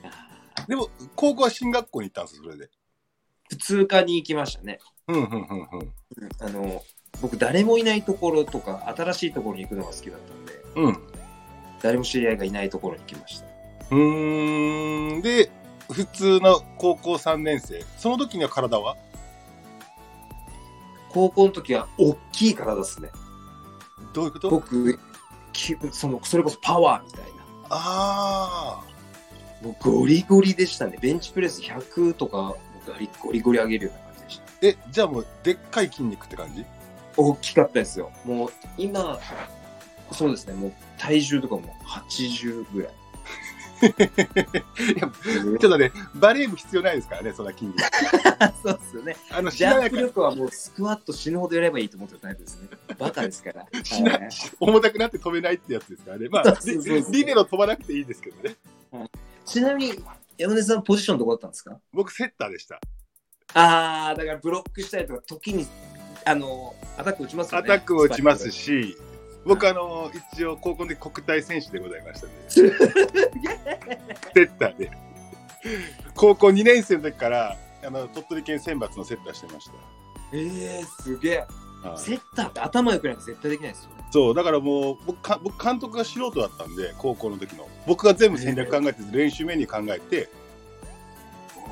[0.04, 2.68] あでも、高校は進学校に行ったんですそれで。
[3.48, 4.80] 普通科に行きましたね。
[5.08, 5.92] うん、うん、うん、うん。
[6.40, 6.82] あの、
[7.22, 10.98] 僕、誰もいないところとか、新しいところに行くのが好きだったんで、うん。
[11.82, 13.55] 誰も知り合いがいないところに行きました。
[13.90, 15.22] うーん。
[15.22, 15.50] で、
[15.90, 17.84] 普通の高校3年生。
[17.96, 18.96] その時には体は？
[21.10, 23.10] 高校の時は、大きい体ですね。
[24.12, 24.50] どういうこと？
[24.50, 24.98] 僕、
[25.52, 27.28] きそのそれこそパワーみたいな。
[27.70, 28.82] あ
[29.62, 30.98] もうゴリゴリでしたね。
[31.00, 32.54] ベンチプレス100とか
[33.22, 34.44] ゴリゴリ上げるような感じでした。
[34.44, 34.48] あ。
[34.62, 36.64] え、じゃあもう、でっかい筋肉って感じ？
[37.16, 38.10] 大きかったですよ。
[38.24, 39.18] もう今、
[40.12, 42.92] そうですね、もう体重とかも80ぐらい。
[43.82, 47.78] いやちょっとね、バレー部必要ないですからね、そんな筋肉。
[48.62, 49.16] そうですよね。
[49.30, 52.68] あの、しジャンプ力はもうスクワット死ぬほどやればいいと思ってるタイプですね。
[52.98, 53.66] バカですから。
[53.84, 54.28] しなはい
[54.60, 56.28] 重たくなって飛べないってやつですからね。
[56.28, 58.56] まあ、リリベロ飛ばなくていいですけどね。
[59.44, 60.02] ちなみに、
[60.38, 61.78] 山根さんポジションどこだったんですか？
[61.92, 62.80] 僕、セッターでした。
[63.54, 65.66] あー、だからブロックしたりとか、時に、
[66.24, 67.64] あの、アタック打ちますよね。
[67.72, 68.96] アタックも打ちますし。
[69.46, 72.32] し、僕、あの、一応、高校で国体選手でございましたね。
[72.48, 72.62] セ
[74.42, 74.90] ッターで。
[76.14, 79.70] 高校2年生の時から、あの鳥取県選抜のセッターしてまし
[80.32, 81.46] えー、すげえ。
[81.96, 83.96] セッターって頭良くないと絶対できないですよね。
[84.10, 87.68] そう、だからもう僕か、僕、監督が素人だったんで、高校の時の。
[87.86, 90.28] 僕が全部戦略考えて、練習メニュー考えて、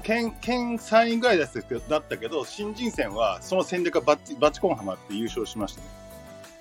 [0.04, 6.03] 県県3位ぐらいだったけどだったけど、新人戦はその戦略がバッチバチコンハマって優勝しましたね。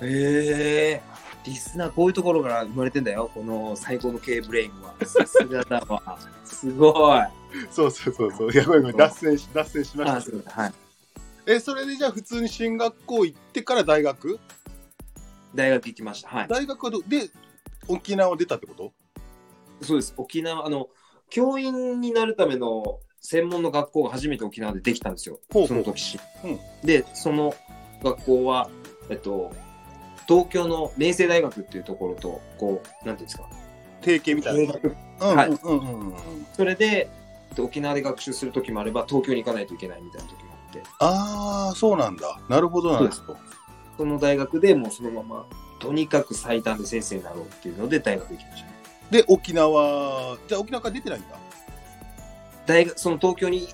[0.03, 1.13] ええ
[1.45, 3.29] リスナーこういうところから生まれてんだよ。
[3.33, 4.93] この最高の K ブレインは。
[5.05, 6.17] さすがだわ。
[6.45, 7.21] すごい。
[7.69, 8.51] そうそうそうそう。
[8.51, 10.61] いや、ごめんごめん、脱線し、脱線しまあ、した。
[10.61, 10.73] はい。
[11.45, 14.39] え、それでじゃあ普通に進学校行ってから大学？
[15.53, 16.29] 大学行きました。
[16.29, 16.47] はい。
[16.47, 17.29] 大学はど、で、
[17.89, 18.93] 沖縄出たってこと？
[19.81, 20.13] そうです。
[20.15, 20.87] 沖縄、あの、
[21.29, 25.39] 教員になるための専門の学校が初めて沖縄でできたんですよ。
[25.51, 26.17] ほうほうその時。
[26.45, 27.53] うんで、その
[28.01, 28.69] 学校は、
[29.09, 29.53] えっと、
[30.27, 33.43] 東京の明星大学っていうところと、こう、なんていうんですか、
[34.01, 35.47] 提携みたいな。
[36.53, 37.09] それで、
[37.49, 42.39] えっと沖縄で学習する時もあれば、東京に行かないといけないみたいな時もあって、ああ、そうなんだ。
[42.49, 43.35] なるほどなんですか。
[43.97, 45.45] その大学でもうそのまま、
[45.79, 48.73] とにかく最短で先生になろうっていうので大学行きました。
[49.11, 51.37] で、沖縄、じゃあ沖縄から出てないんだ。
[52.65, 53.67] 大学、その東京に、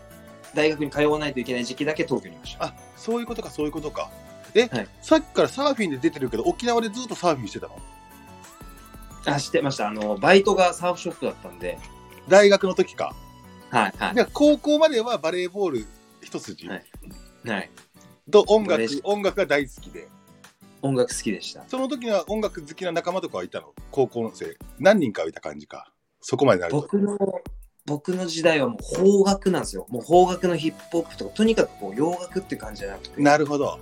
[0.53, 2.65] 大学に通わないといけない時期だけ東京にいました。
[2.65, 4.09] あ、そういうことか、そういうことか。
[4.55, 7.79] え、はいさっきからサーフィンで出てるけど、沖縄でずっとサーフィンしてたの？
[9.25, 9.89] あ、知ってました。
[9.89, 11.77] あの、バイトがサーフショップだったんで、
[12.27, 13.13] 大学の時か。
[13.69, 14.15] はい、はい。
[14.15, 15.85] じゃあ高校まではバレーボール
[16.21, 16.85] 一筋、はい
[17.47, 17.69] はい。
[18.31, 20.07] と音楽、音楽が大好きで。
[20.81, 21.63] 音楽好きでした。
[21.67, 23.73] その時には音楽好きな仲間とかはいたの？
[23.91, 24.57] 高校の生。
[24.79, 25.91] 何人かはいた感じか。
[26.21, 26.81] そこまでなると。
[26.81, 27.17] 僕の、
[27.85, 29.85] 僕の時代はもう邦楽なんですよ。
[29.89, 33.21] もう邦楽のヒップホップとか、とにかくこう洋楽って感じじゃなくて。
[33.21, 33.79] なるほど。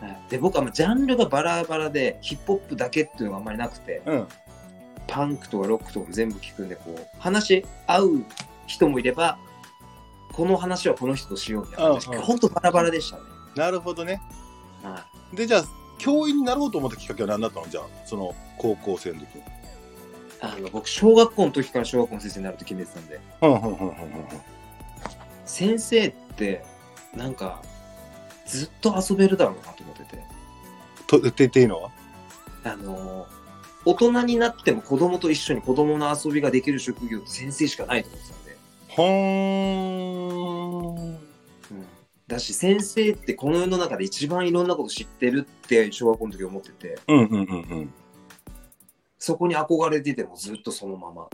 [0.00, 4.28] はいで、僕はもうジャンルがバラバラで、ヒップホップだけっていうのがあんまりなくて、うん。
[5.06, 8.24] パンクとかロックとかも全部聞くんで、こう、話し合う
[8.66, 9.38] 人もいれば、
[10.32, 13.22] この話はこの人としようみたいなほんとバラバラでしたね。
[13.56, 14.22] なるほどね。
[14.82, 15.64] はで、じゃあ、
[15.98, 17.66] 教員になろうと思ったきっかけは何だったの？
[17.68, 19.26] じゃあ、その高校生の時。
[20.40, 23.94] あの、僕、小学校の時から小学校の先生になると決めてたんで、うんうんうんうんうん
[25.44, 26.64] 先生って、
[27.14, 27.60] なんか、
[28.50, 30.22] ずっと遊べるだろうなと思ってて。
[31.06, 31.90] と、ってっていうのは？
[32.64, 33.26] あの
[33.84, 38.56] 大人になっても子供と一緒に子供の遊びができる職業って先生しかないと思ってたんで、
[38.88, 41.18] ほーん。
[42.26, 47.42] だし先生ってこの世の中で一番いろんなこと知ってるって小学校の時思っててうんうんうんう
[47.80, 47.92] ん。
[49.18, 51.28] そこに憧れててもずっとそのまま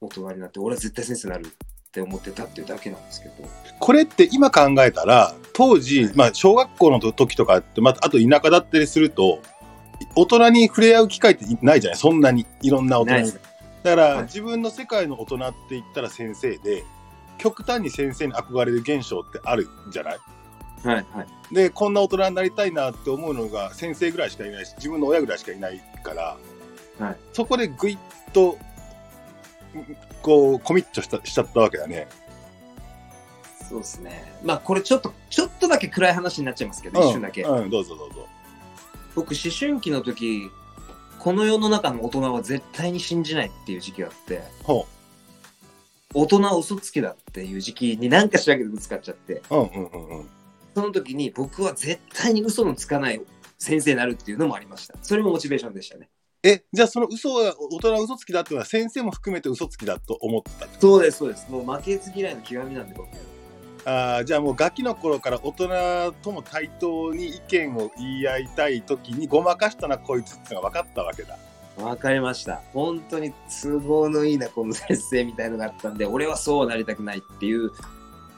[0.00, 1.46] 大人になって俺は絶対先生になる
[1.92, 3.34] って思ってたっていうだけなんですけど。
[3.78, 9.40] これって今考えたら、当時、まあ、小学校の時とかって、まあ、あと田舎だったりすると、
[10.16, 11.98] 大人に触れ合う機会ってないじゃない？
[11.98, 12.46] そんなに。
[12.62, 13.32] いろんな大人に。
[13.82, 14.22] だから、はい。
[14.22, 16.82] 自分の世界の大人って言ったら先生で、
[17.36, 20.18] 極端に先生に憧れる現象ってあるじゃない？
[20.82, 21.54] はいはい。
[21.54, 26.38] で、こんな大人になりたいなって思うのが先生ぐらいしかいないし、自分の親ぐらいしかいないから、
[26.98, 27.16] はい。
[27.34, 27.98] そこでぐいっ
[28.32, 28.56] と、
[30.22, 32.08] こう、コミットしたしちゃったわけだね。
[33.68, 38.28] そうですねまあこれちょっとちょっとだけ暗い話になっちゃいますけど、うん一瞬だけ、うん、どうぞどうぞ。
[39.14, 40.50] 僕思春期の時
[41.18, 44.86] この世の中の大人は絶対に信じないっていう時期があってほ
[46.12, 49.42] 大人は嘘つきだっていう時期に何かしらけどぶつかっちゃってう。
[49.50, 50.30] うんうんうんうん。
[50.74, 53.22] その時に僕は絶対に嘘のつかない
[53.58, 56.08] 先生になるっていうのもありましたそれもモチベーションでしたね
[56.44, 61.48] え、じゃあその嘘は、大人は嘘つきだっていうのは先生も含めて嘘つきだと思ったってそうですそうです。
[61.48, 63.08] もう負けず嫌いの極みなんで僕
[63.84, 71.38] あーじゃあもうガキの頃から大人とも対等に意見を言い合いたい時にごまかしたなこいつってのが分かったわけだ。
[71.76, 72.60] わかりました。
[72.72, 77.70] 本当に都合のいいなこの先生みたいのがあったんで俺はそうなりたくないっていう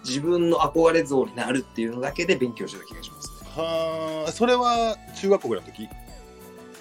[0.04, 3.34] 自分の憧れ像になるっていうのだけで勉強してた気がしますね。
[3.56, 5.88] はあ、それは中学校ぐらいの時？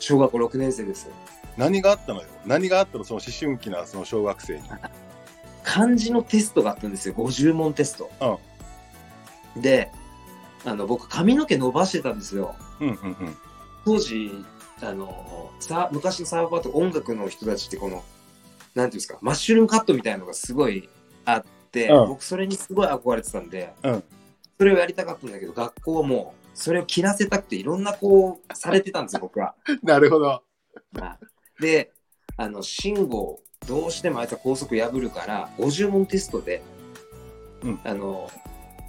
[0.04, 1.08] 小学校6年生です。
[1.56, 2.28] 何があったのよ？
[2.46, 3.06] 何があったの？
[3.06, 4.64] その思春期なその小学生に。
[5.64, 7.16] 漢字のテストがあったんですよ。
[7.16, 8.12] 50問テスト、
[9.56, 9.90] で
[10.66, 12.54] あの僕髪の毛伸ばしてたんですよ。
[12.82, 13.38] うんうんうん。
[13.86, 14.44] 当時
[14.82, 18.04] あのさ昔のサーファーとか音楽の人たちってこの
[18.76, 20.90] なんていうんですかマッシュルームカットみたいなのがすごい
[21.24, 22.08] あって、うん。
[22.10, 24.04] 僕それにすごい憧れてたんで、うん。
[24.58, 29.56] それをやりたかったんだけど学校はもうそれを切らせたくていろんなこうされてたんですよ 僕は。
[29.82, 30.26] なるほど。
[30.26, 30.44] は
[31.22, 31.92] いで
[32.36, 36.62] あの信号どうしてもあいつは高速破るから50問テストで、
[37.62, 38.30] うんあの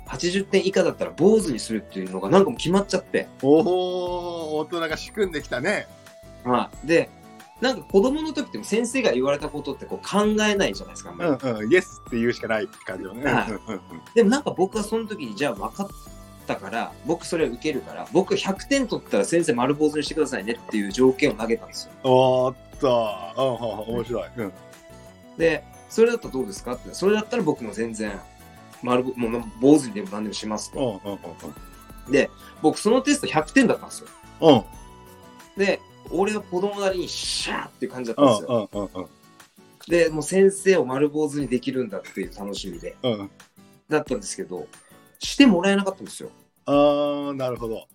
[0.09, 3.27] 80点以下だったら坊主にするっていうのがなんかもう決まっちゃって。
[3.43, 5.87] おお、大人が仕組んできたね。
[6.45, 7.09] はい、で
[7.63, 11.73] なんか子供の時っても先生が言われたことってこう考えないじゃないですかあんまり、うんうん。
[11.73, 13.25] イエスって言うしかないって感じよね。
[14.15, 15.89] でもなんか僕はその時にじゃあ分かっ
[16.47, 21.93] たから僕それを受けるから僕100点取ったら先生丸坊主にしてくださいねっていう条件を投げたんですよ。
[22.03, 23.95] おーっと、うん。
[23.95, 24.29] 面白い。
[24.37, 24.53] うん。
[25.39, 26.93] でそれだったらどうですかって。
[26.95, 28.13] それだったら僕も全然
[28.83, 31.01] 丸ぼもう坊主にでも何でもしますと。
[32.11, 32.31] で
[32.63, 34.05] 僕そのテスト100点だったんです
[34.41, 34.65] よ。
[35.57, 35.81] で
[36.11, 39.09] 俺は子供なりにシャーっていう感じだったうんんですよ、うんうんうん。
[39.89, 42.97] でもう先生を丸坊主にできるんだっていう楽しみで。
[43.03, 43.31] うん。
[43.89, 44.67] だったんですけど
[45.25, 46.31] してもらえなかったんですよ
[46.67, 47.75] ああ、なるほど。
[47.75, 47.87] はい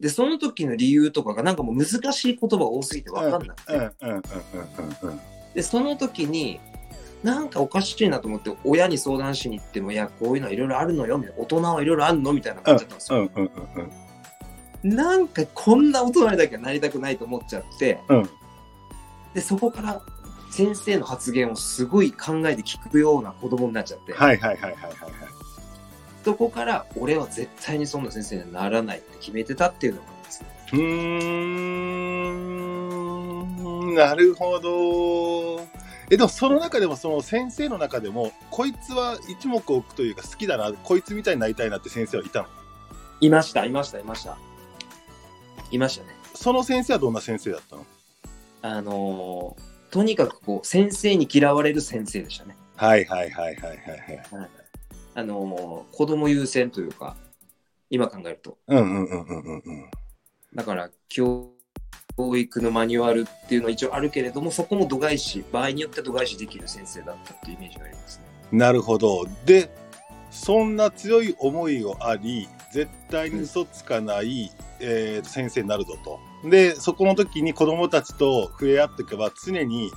[0.00, 3.90] で、その時の理由とかがなんかもう難しい言葉が多すぎて分かんなくて。
[5.54, 6.58] で、その時に、
[7.22, 13.30] なんかおかしいなと思って、親に相談しに行っても、いや、こういうのいろいろあるのよ、みたいな大人はいろいろあるのみたいな感じだったんですよ。
[14.82, 18.30] なんかこんな大人にだけはなりたくないと思っちゃって、うん。
[19.34, 20.02] で、そこから
[20.50, 25.39] 先生の発言をすごい考えて聞くような子供になっちゃって、はいはいはいはいはいはい。
[26.24, 30.48] そこから俺は絶対にそんな先生にはならないって決めてたっていうのがありますね。
[30.72, 30.80] うー
[33.92, 35.60] ん、なるほど。
[36.10, 42.48] え、でもその中でも、その先生の中でも、こいつは一目置くというか好きだな、こいつみたいになりたいなって先生はいたの？
[43.20, 44.36] いました、いました、いました。
[45.70, 46.10] いましたね。
[46.34, 47.86] その先生はどんな先生だったの？
[48.62, 52.56] あのーとにかくこう、先生に嫌われる先生でしたね。
[52.76, 54.50] はいはいはいはいはいはい。
[55.20, 57.16] あのー子供優先というか、
[57.90, 58.56] 今考えると。
[58.66, 59.90] うんうんうんうんうんうん。
[60.54, 61.52] だから、教
[62.36, 68.24] 育のマニュアルっていうのは一応あるけれども、そこも度外視、場合によっては度外視できる先生だったっていうイメージがありますね。
[68.52, 69.26] なるほど。
[69.44, 69.70] で、
[70.30, 76.18] そんな強い思いがあり、絶対に嘘つかない、えー先生になるぞと。
[76.48, 79.90] で、そこの時に子供たちと触れ合っていけば、常に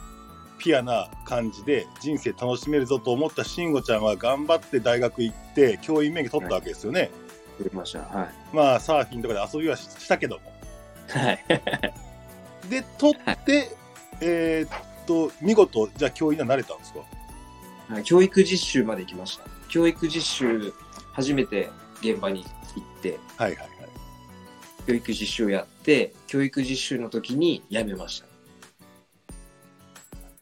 [0.63, 7.12] ピュアな感じで人生楽しめるぞと思った慎吾ちゃんは頑張って大学行って、教員免許取ったわけですよね。
[7.58, 7.99] 取りました。
[7.99, 8.56] はい。
[8.56, 10.41] まあ、サーフィンとかで遊びはししたけども。
[11.10, 11.45] はい。
[12.69, 13.76] で、取って、
[14.21, 16.99] えーっと、見事、じゃあ教員にはなれたんですか？
[17.89, 19.43] はい教育実習まで行きました。
[19.67, 20.73] 教育実習、
[21.12, 21.69] 初めて
[22.02, 22.49] 現場に行
[22.82, 23.69] って、はいはいはい。
[24.88, 28.32] 教育実習をやって、教育実習の時に辞めました。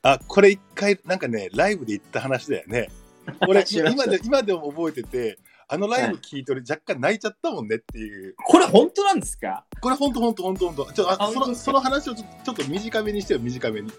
[0.04, 2.90] あ、これ一回、なんかね、ライブで言った話だよね。
[3.48, 5.38] 俺、今で、今でも覚えてて、
[5.68, 8.36] あのライブ聞いて俺若干泣いちゃったもんねっていう。
[8.46, 9.64] これ本当なんですか？
[9.80, 10.92] これほんとほんとほんとほんと。
[10.92, 13.90] ちょあそのその話をちょちょっと短めにしてよ、短めに。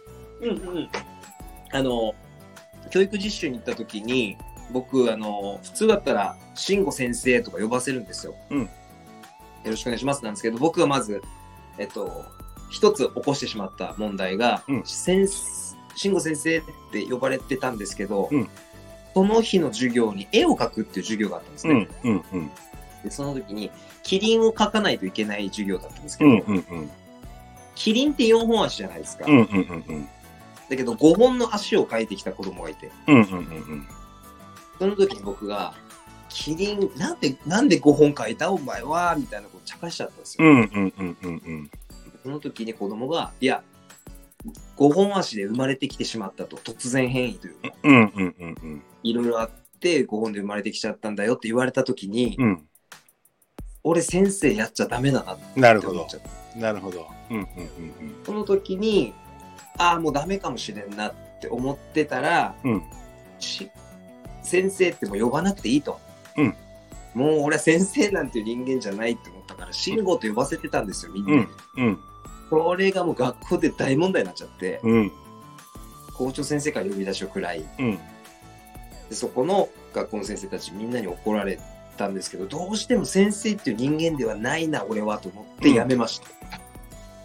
[0.42, 0.88] うんうん。
[1.72, 2.14] あの、
[2.90, 4.36] 教育実習に行った時に、
[4.70, 8.34] 僕、あの、普通だったら、慎吾先生とか呼ばせるんですよ。
[8.50, 8.68] うんよ
[9.70, 11.22] ろしくお願いしますなんですけど、僕がまず、
[11.78, 12.24] えっと、
[12.68, 15.26] 一つ起こしてしまった問題が、うん先
[15.94, 18.48] 慎吾先生って呼ばれてたんですけど、うん
[19.14, 21.86] その日の授業に絵を描くっていう授業があったんですね。
[22.02, 22.50] うん、うん、うん。
[23.04, 23.70] でその時に、
[24.02, 26.90] キリンを描かないといけない授業だったんですけど、うん、うん、うん。
[27.74, 29.26] キリンって4本足じゃないですか。
[29.28, 30.08] うん、うん、うん、うん。
[30.70, 33.86] だけど5本の足を描いてきた子供がいて、うん、うん、うん。
[34.78, 35.74] その時に僕が、
[36.30, 38.50] キリン、なんで、なんで5本描いた？
[38.50, 40.48] お前はみたいなこと茶化しちゃったんですよ。
[40.48, 41.70] うん、うん、うん、うん、うん。
[42.22, 43.62] その時に子供が、いや、
[44.76, 48.82] 5本足で生まれてきてしまったと、突然変異というか、うん、うん、うん、うん。
[49.02, 49.50] いろいろあっ
[49.80, 52.68] て5本で生まれてきちゃったんだよって言われた時に、うん。
[53.84, 56.14] 俺先生やっちゃダメだなってなるほど思っち。
[56.14, 56.20] ゃっ
[56.54, 56.58] た。
[56.58, 57.06] なるほど。
[57.30, 57.48] うん、うん、うん、
[58.24, 59.12] その時に、
[59.78, 62.82] ああ、もうダメかもしれんなって思ってたら、うん。
[64.42, 66.00] 先生ってもう呼ばなくていいと。
[66.36, 66.56] うん
[67.14, 71.48] もう俺は先生なんていう人間じゃないって思ったから、慎吾と呼ばせてたんですよ、みんなで。
[71.76, 71.98] うん、
[72.52, 75.12] これがもう学校で大問題になっちゃって、うん、
[76.12, 77.96] 校長先生から呼び出しを食らい、うん。
[79.08, 81.58] でそこの学校の先生たちみんなに怒られ
[81.96, 86.28] たんですけど、どうしても先生っていう人間ではないな、俺はと思って辞めました。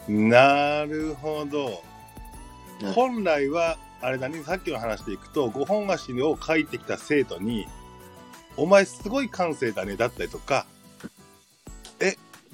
[0.09, 1.67] なるほど。
[1.67, 7.67] うん本来は、あれだね、さっきの話でいくと、5本足を書いてきた生徒に、
[8.55, 10.76] お前すごい感性だね、だったりとか、え、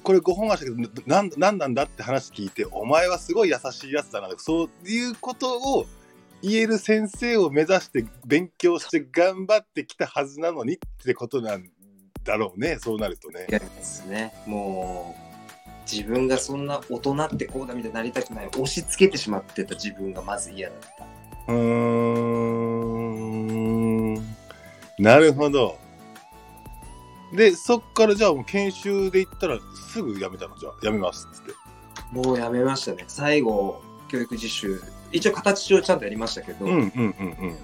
[0.04, 5.86] これ5本足だけど、なんなんなんだって話聞いて、お前はすごい優しいやつだな、そういうことを
[6.42, 11.70] 言える先生を目指して勉強して頑張ってきたはずなのにってことなん
[12.22, 13.46] だろうね、そうなるとね。
[13.48, 14.34] 嫌ですね。
[14.46, 15.22] もう、
[15.90, 18.46] 自分がそんな大人ってこうだみたいになりたくない。
[18.48, 21.06] 押し付けてしまってた自分がまず嫌だった。
[21.52, 21.60] うー
[24.20, 24.24] ん
[24.98, 25.78] なるほど。
[27.34, 29.58] で、そっからじゃあもう研修で行ったら
[29.90, 30.56] すぐ辞めたの？
[30.56, 31.52] じゃあ、辞めますっつって。
[32.12, 33.04] もうやめましたね。
[33.08, 37.56] 最後、教育実習、一応形上ちゃんとやりましたけど、うんうんうん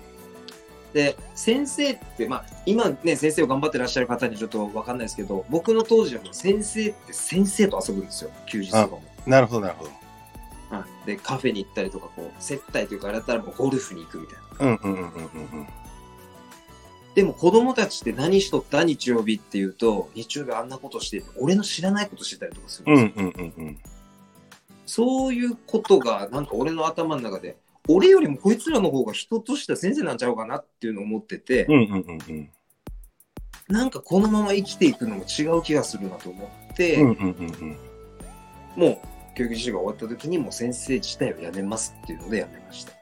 [0.92, 9.02] で、先生って、まあ、今ね、先生を頑張ってらっしゃる方にちょっとわかんないですけど、僕の当時はもう先生って先生と遊ぶんですよ、休日とかも。
[9.24, 9.30] うん。
[9.30, 9.90] なるほどなるほど。
[10.76, 14.66] はいで、カフェに行ったりとか、こう、接待というか、あれだったらもうゴルフに行くみたいな。
[14.66, 15.68] うんうんうんうんうん
[17.20, 23.33] でも子供たちって何しとった日曜日っていうと、日曜日あんなことしてて、俺の知らないことしてたりとかするうんんですよ。
[23.37, 23.78] うんうんうん
[24.87, 32.50] そういうことが、なんか俺の頭の中で、俺よりもこいつらの方が人としては先生なんちゃうかなっていうのを思ってて、うんうんうんうん
[33.68, 37.76] なんかこのまま生きていくのも違う気がするなと思って、うんうんうんうん
[38.76, 39.03] も
[39.34, 42.92] う教育実習が終わった時にもう先生自体を辞めますっていうので辞めました。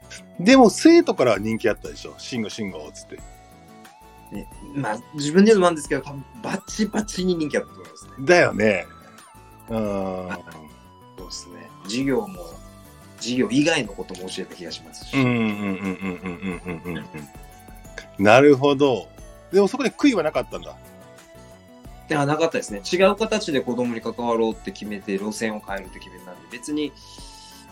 [0.40, 2.14] でも生徒からは人気あったでしょ。
[2.18, 3.38] 慎吾慎吾っつって。
[4.31, 8.12] ね、まあ自分で言うのもなんですけど、多分バチバチに人気あったと思いますね。
[8.20, 8.87] だよね。
[9.68, 10.29] うーん。
[11.18, 11.70] そうですね。
[11.85, 12.45] 授業も、
[13.16, 15.16] 授業以外のことも教えた気がしますし。
[15.16, 18.24] うんうんうんうんうんうんうんうんうん。
[18.24, 19.09] なるほど。
[19.53, 20.76] でもそこで悔いはなかったんだ。
[22.09, 22.81] ではなかったですね。
[22.91, 26.93] 違う形で子供に関わろうって決めて、路線を変えるって決めたんで、別に、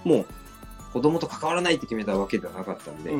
[0.04, 0.26] もう、
[0.96, 3.10] 子供と関わらないって決めたわけではなかったんで、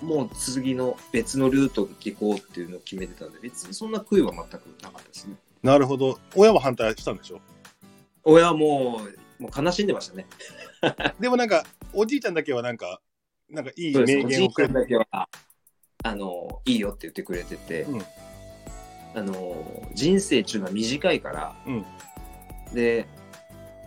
[0.00, 5.34] もう次の別のルートで行こうっていうのを決めてたんで、別にそんな悔いは全くなかったですね。
[5.62, 6.18] なるほど。
[6.34, 7.40] 親は反対したんでしょ？
[8.24, 9.02] 親はも
[9.38, 10.24] う、もう悲しんでましたね。
[11.20, 13.02] でもなんか、おじいちゃんだけはなんか、
[13.50, 14.18] なんかいいそうです。
[14.18, 15.06] 名おじいちゃんだけは、
[16.02, 18.02] あの、いいよって言ってくれてて、うん
[19.14, 21.84] あの、人生っていうのは短いから、うん
[22.72, 23.06] で、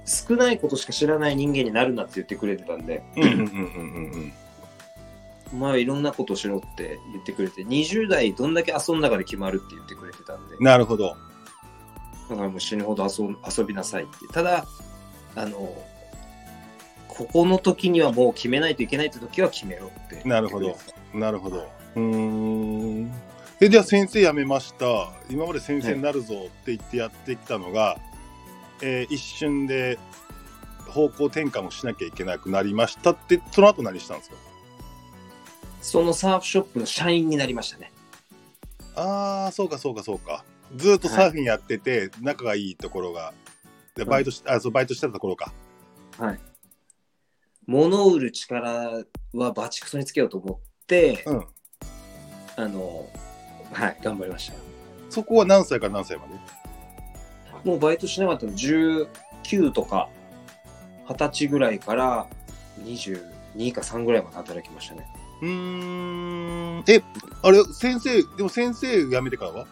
[0.06, 4.34] 少ないことしか知らない人間になるなって言ってくれてたんで、うんうんうんうんうん
[5.54, 11.18] お前はいろんなことをしろって言ってくれて、20代どんだけ遊んだかで決まるって言ってくれてたんで、なるほど。
[12.30, 14.34] だからもう死ぬほど遊ん遊びなさいって。
[14.34, 14.66] ただ、
[15.36, 15.58] あの、
[17.10, 20.22] ここの時にはもう決めないといけないって時は決めろって。
[20.28, 20.78] なるほど。
[21.14, 21.70] なるほど。
[21.96, 23.12] うーん。
[23.60, 25.12] え、じゃあ先生辞めました。
[25.30, 28.00] 今まで先生になるぞって言ってやってきたのが、
[28.82, 30.00] えー一瞬で
[30.88, 34.36] 方向転換をしなきゃいけなくなりましたって、その後何したんですか？
[35.82, 37.92] そのサーフショップの社員になりましたね。
[38.96, 40.44] ああ、そうかそうかそうか。
[40.76, 43.34] ずっとサーフィンやってて、仲がいいところが、
[43.96, 45.54] でバイトし、あ、そう、バイトしてたところか。
[46.20, 46.40] はい。
[47.68, 49.04] 物を売る力
[49.34, 51.46] はバチクソにつけようと思って、うん。
[52.58, 53.10] あの、
[53.72, 54.58] はい、頑張りました。
[55.10, 56.34] そこは何歳から何歳まで？
[57.64, 60.10] もうバイトしなかったの19とか
[61.08, 62.28] 20歳ぐらいから
[62.84, 65.08] 22か3ぐらいまで働きましたね。
[65.42, 66.84] うーん。
[66.88, 67.02] え、
[67.44, 69.68] あれ、先生、でも先生辞めてからは？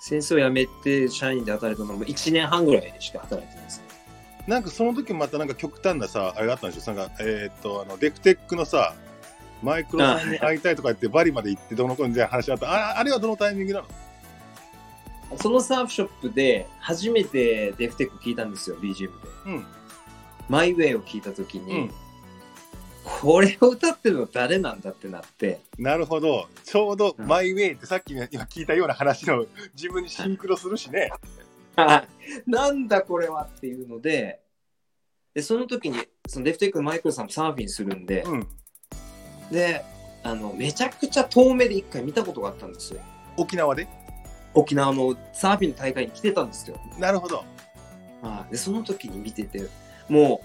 [0.00, 3.84] 先生を辞めて社員で働いたのも1年半ぐらいしか働いてないですね。
[4.46, 6.94] なんかその時またなんか極端なさ、あれがあったんでしょ？
[6.94, 8.94] なんか、えーっと、あの、デフテックのさ、
[9.62, 12.70] マイクロさんに会いたいとか言ってバリまで行ってどうのこうのみたいな話あった。
[12.70, 13.86] ああれはどのタイミングなの？
[15.40, 19.10] そのサーフショップで初めてデフテック聞いたんですよ、BGM で。
[19.46, 19.66] うん。
[20.48, 21.90] マイウェイを聞いた時に、うん
[23.20, 26.48] これを歌ってるの誰なんだってなって、なるほど。
[26.64, 31.10] ちょうどうんマイウェイってさっきね今聞いたような話の自分にシンクロするしね。
[32.46, 34.40] なんだこれはっていうので、
[35.34, 38.48] で、その時に、そのデフテックのマイクロさんもサーフィンするんで、うん。
[39.52, 39.84] で、
[40.22, 43.00] あの、めちゃくちゃ遠目で一回見たことがあったんですよ。
[43.36, 43.86] 沖縄で？
[44.56, 46.80] 沖縄のサーフィンの大会に来てたんですよ。
[46.98, 47.44] なるほど。
[48.22, 49.68] はいで、その時に見てて、
[50.08, 50.40] も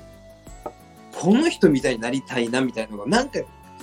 [0.65, 0.69] う、
[1.13, 3.39] この人みたいになりたいなみたいなのが、なんか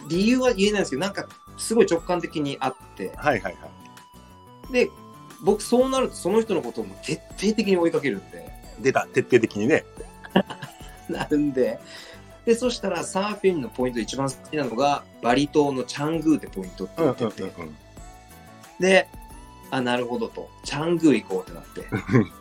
[0.08, 1.26] 理由は言えないんですけど、なんか
[1.56, 3.68] すごい直感的にあって、はいはいは
[4.70, 4.72] い。
[4.72, 4.90] で、
[5.42, 8.48] 僕そうなるとその人のことをもう徹底的に追いかけるんで、
[8.80, 9.84] 出た、徹底的にね。
[11.08, 11.78] なるんで、
[12.44, 17.76] で、そしたらサーフィンのポイントで一番好きなのが、バリ島のチャングーってポイントってうん言ってて、うんうんうん。
[18.78, 19.08] で、
[19.70, 21.84] あ、なるほどと、チャングー行こうってなって、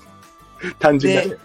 [0.79, 1.41] 単純だね。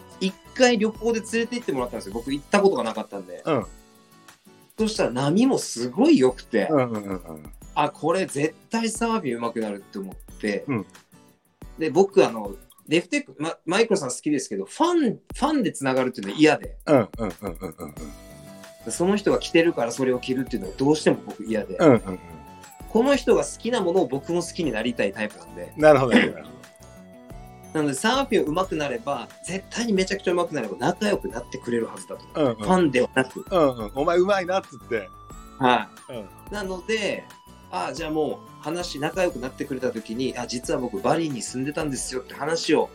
[0.20, 2.14] 一回旅行で連れて行ってもらったんですよ。
[2.14, 3.42] 僕行ったことがなかったんで。
[3.44, 3.66] うん。
[4.78, 7.52] そしたら波もすごい良くて、うんうんうんうん。
[7.74, 10.86] あ、これ絶対サーフィン上手くなるって思って、うん
[11.78, 12.56] で、僕、あの、
[12.88, 17.94] デフテック、ま、マイクロさん好きですけど、ファン、ファンでつながるっていうのは嫌で、うんうんうんうんうん
[18.86, 18.92] うん。
[18.92, 22.18] その人が着てるからそれを着るっていうのはどうしても僕嫌で、うんうんうん。
[22.96, 26.44] この人が好きなものを僕も好きになりたいタイプなんで、なるほど、なるほど。
[27.74, 32.24] なのでサーフィン上手くなれば、絶対にめちゃくちゃ上手くなれば仲良くなってくれるはずだと。
[32.34, 33.44] うんうんファンではなく。
[33.50, 33.92] うんうん。
[33.96, 35.10] お前うまいなっつって。
[35.58, 36.12] はい。
[36.14, 36.28] うん。
[36.50, 37.24] なので、
[37.70, 42.88] あじゃあもう話仲良くなってくれた時に、あ、実は僕バリに住んでたんですよって話を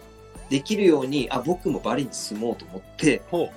[0.50, 3.50] できるように、あ、僕もバリに住もうと思って、ほう。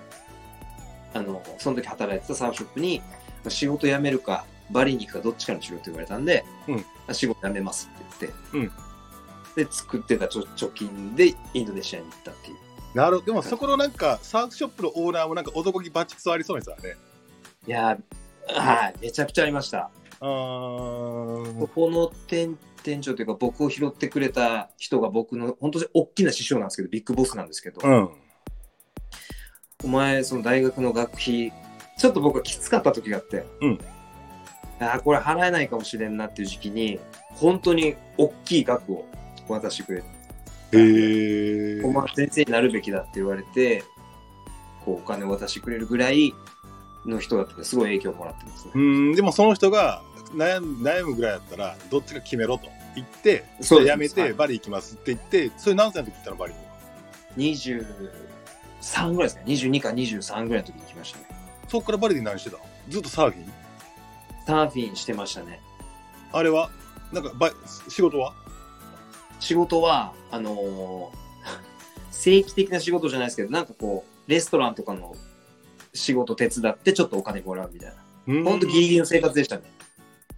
[1.14, 3.14] あの、その時働いてたサーフショップに、ま
[3.46, 8.84] あ仕事辞めるか、バリに行くかどっちかにしろって言われたんで、うんあ仕事辞めますって言って、うん
[9.54, 12.56] で、作ってた貯貯金でインドネシアに行ったっていう。
[12.94, 13.26] なるほど。
[13.26, 16.96] でもそこのなんか、サーフショップのオーナーもなんか男気バチクソありそうですよね。
[17.66, 19.90] いやー、はい、めちゃくちゃありました。
[20.20, 28.10] あーここの店店長というか僕を拾ってくれた人が僕の本当に大きな師匠なんですけどビッグボスなんですけど、うん。
[29.84, 31.52] お前その大学の学費
[31.98, 33.78] ちょっと僕はきつかった時があって、うん
[34.84, 39.06] あーこれ払えないかもしれんなっていう時期に本当に大きい額を
[39.48, 40.06] 渡してくれて、
[40.72, 41.82] へえ。
[41.84, 43.84] お前先生になるべきだって言われて
[44.84, 46.34] こうお金を渡してくれるぐらい
[47.06, 48.72] の人だったんですごい影響をもらってますね。
[48.74, 50.02] うん、でもその人が
[50.34, 56.54] 悩む悩むぐらいだったら、どっちか決めろと言って、そうですやめてバリ行きますって言って、それ何歳の時行ったのバリ？
[57.36, 57.54] に。
[57.54, 61.26] 23ぐらいですね22か23ぐらいの時に来ましたね。
[61.68, 62.62] そこからバリで何してたの？
[62.88, 63.52] ずっとサーフィン？
[64.46, 65.60] サーフィンしてましたね。
[66.32, 66.70] あれは？
[67.12, 67.52] なんかバイ、
[67.88, 68.34] 仕事は？
[69.40, 71.24] 仕事は、あのー
[72.10, 75.14] 正規的な仕事じゃないですけど、なんかこう、レストランとかの
[75.92, 78.44] 仕事手伝ってちょっとお金もらうみたいな。
[78.50, 79.62] ほんとギリギリの生活でしたね。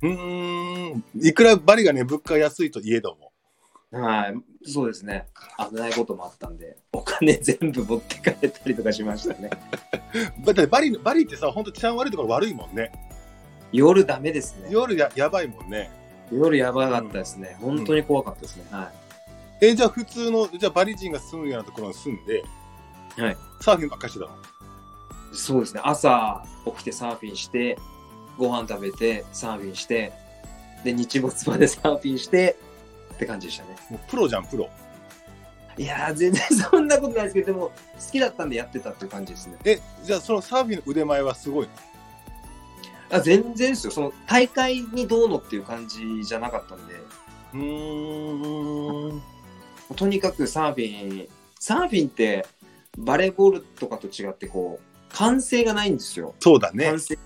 [0.03, 1.05] うーん。
[1.23, 3.33] いくらバリがね、物価安いといえども、
[3.93, 4.35] はい、
[4.69, 5.29] そうですね。
[5.71, 9.51] 危ないこともあったんで、お金全部持って帰ったりとかしましたね。
[10.45, 12.91] だってバリバリってさ、本当治安悪いところ悪いもんね。
[13.73, 14.69] 夜ダメですね。
[14.71, 15.91] 夜ややばいもんね。
[16.33, 17.57] 夜やばかったですね。
[17.61, 18.65] 本当に怖かったですね。
[18.71, 18.91] は
[19.61, 22.43] えじゃあ普通の、じゃあバリ人が住むようなところに住んで、
[23.17, 23.21] い。
[23.21, 23.37] はい。
[23.61, 24.37] サーフィンばっかりしてたの？
[25.33, 25.81] そうですね。
[25.85, 27.79] 朝起きてサーフィンして、
[28.37, 30.13] ご飯食べて、サーフィンして、
[30.85, 32.57] で、日没までサーフィンして、
[33.15, 33.77] って感じでしたね。
[33.89, 34.69] もうプロじゃん、プロ。
[35.79, 37.73] いやー、全然そんなことないですけど、でも、好
[38.13, 39.57] きだったんでやってたっていう感じですね。
[39.65, 41.73] え、じゃあそのサーフィンの腕前はすごいの？
[43.11, 43.91] あ全然ですよ。
[43.93, 46.95] その、大会にどうのっていう感じじゃなかったんで、
[47.55, 49.23] うーん。
[49.95, 51.29] とにかくサーフィン、
[51.61, 52.47] サーフィンって、
[52.99, 56.35] バレーボールとかと違って、こう、歓声がないんですよ。
[56.41, 57.01] そうだね歓。
[57.01, 57.19] 声。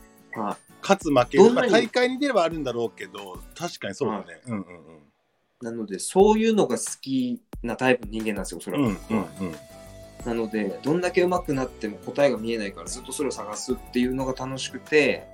[0.42, 4.40] はい勝つ負け、どんなにまあ、大会に出ればあるんだろうけど、確かにそうだね。
[4.46, 4.64] うんうん
[5.62, 8.84] なので、そういうのが好きなタイプの人間なんですよ、それうん。
[8.94, 9.00] は。
[9.10, 9.54] うんうんうん。
[10.24, 15.26] なので、どんだけ上手くなっても答えが見えないから、ずっとそれを探すっていうのが楽しくて、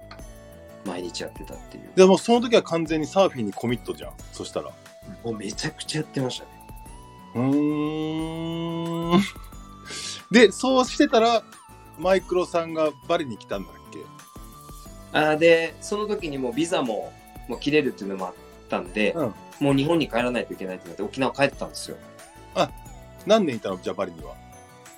[0.87, 1.91] 毎日やってたっていう。
[1.95, 4.13] でもその時は完全にサーフィンにコミットじゃん。
[4.33, 4.71] そしたら。
[5.25, 6.51] もうめちゃくちゃやってましたね。
[7.35, 9.21] うーん。
[10.31, 11.43] で、そうしてたら、
[11.99, 13.99] マイクロさんがバリに来たんだっけ？
[15.13, 17.13] あーで、その時にもうビザも
[17.49, 18.35] もう切れるっていうのもあっ
[18.69, 21.97] たんで、うんもう日本に帰らないといけないってなって沖縄帰ってたんですよ。
[23.25, 23.79] 何年いたの？
[23.81, 24.35] じゃあバリには。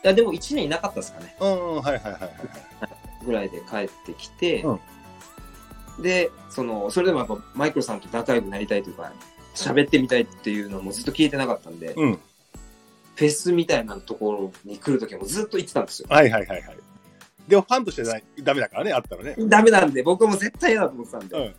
[0.02, 1.36] いや、でも1年いなかったですかね。
[1.38, 2.30] うん、うん、はいはいはいはい。
[3.24, 4.80] ぐらいで帰ってきて、うん
[6.00, 9.12] で、その、それでもやっぱマイクロさんと仲良くなりたいというか、
[9.54, 12.18] 喋ってみたいっていうのもずっと聞いてなかったんで、うん。
[13.16, 16.08] フェスみたいなところに来るときもずっと言ってたんですよ。
[16.08, 16.76] はいはいはいはい。
[17.48, 19.34] でもファンとしてないダメだからね、あったらね。
[19.38, 21.36] ダメなんで、僕も絶対嫌だと思ってたんで。
[21.36, 21.54] うん。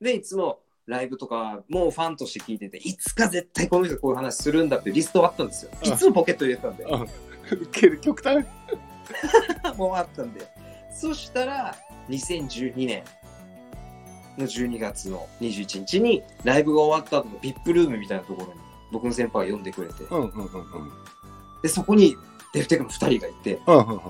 [0.00, 5.70] で、いつもライブとかもファンとして聞いてて、いつか絶対この人こういう話するんだってリストはあったんですよ。
[5.82, 6.84] うんいつもポケット入れてたんで。
[6.84, 7.02] うん。
[7.62, 8.44] 受ける極端。
[9.78, 10.46] もうあったんで。
[10.94, 11.74] そしたら、
[12.10, 13.04] 2012年
[14.38, 18.60] の12月の21日に、ライブが終わった後の VIP ルームみたいなところに、
[18.90, 20.92] 僕の先輩が呼んでくれて、うんうんうんうん。
[21.62, 22.16] で、そこに
[22.52, 24.00] デフテクの2人がいて、うんうんうんうん。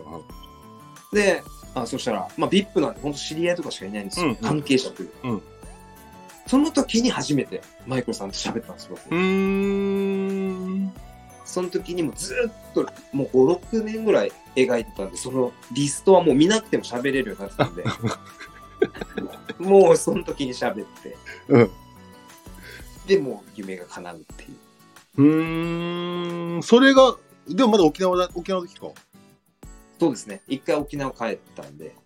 [1.12, 1.42] で、
[1.74, 4.26] あそしたら、まあ、VIP なんで、本当知り合いとかしかいないんですよ。
[4.26, 5.10] うんうん関係者という。
[5.24, 5.42] うん
[6.46, 8.96] その時に初めてマイクロさんと喋ったんですよ。
[9.04, 10.92] 僕うーん。
[11.44, 17.84] その時にもずっと、もう5、6年ぐらい描いてたんで、そのリストはもう見なくても喋れるようになってたんで、
[19.58, 21.16] もうその時に喋って、
[21.48, 21.70] うん。
[23.06, 25.22] で、もう夢が叶うっていう。
[25.22, 26.62] うーん。
[26.62, 27.16] それが、
[27.48, 28.88] でもまだ沖縄だ、沖縄の時か。
[29.98, 30.42] そうですね。
[30.46, 31.96] 一回沖縄帰ったんで。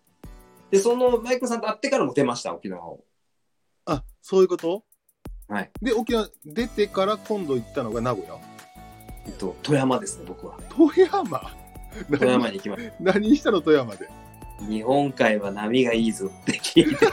[0.70, 3.04] で、そのマイクロさんと会ってからも出ました、沖縄を。
[3.84, 4.84] あ、そういうこと？
[5.48, 5.70] はい。
[5.82, 8.38] で、沖縄出てから今度行ったのが名古屋？
[9.26, 10.56] えっと、富山ですね、僕は。
[10.70, 11.52] 富山？
[12.10, 12.94] 富山に行きました。
[13.00, 14.08] 何したの富山で？
[14.68, 17.06] 日本海は波がいいぞって聞いてて。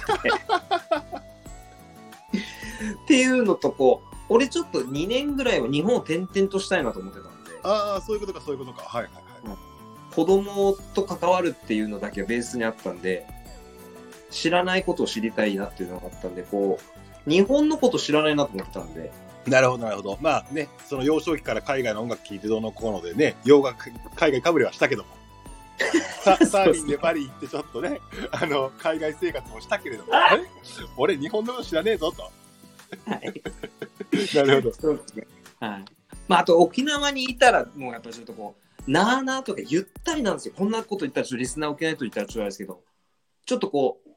[3.03, 8.83] っていうのとこう、俺ちょっと2年ぐらいは日本を転々としたいなと思ってたんで、ああ、そういうことか、そういうことか。
[8.83, 9.57] はいはいはい。
[10.13, 13.25] 子供と関わるっていうのだけがベースにあったんで、
[14.31, 16.79] 知らないことを知りたいなっていうのがあったんで、こ
[17.27, 19.11] う、日本のこと知らないなと思ってたんで、
[19.47, 20.17] なるほど、なるほど。
[20.21, 25.09] まあね、その幼少期から海外の音楽聴いてどうのこうのでね、洋楽、海外かぶれはしたけども。
[26.23, 27.99] ササーフィンでバリ行ってちょっとね、
[28.31, 30.43] あの、海外生活もしたけれども、あれ？
[30.97, 32.23] 俺日本のこと知らねえぞと。
[32.23, 32.31] は
[33.15, 33.41] い。
[34.35, 34.73] なるほど。
[34.75, 35.27] そうですね。
[35.59, 35.85] はい。
[36.27, 38.55] まあ、あと沖縄にいたら、もうやっぱりちょっとこ
[38.87, 40.53] う、なあなあとかゆったりなんですよ。
[40.57, 42.81] こんなこと言ったら、ちょっとリスナー沖縄と言ったらちょっとあれですけど、
[43.45, 44.09] ちょっとこう、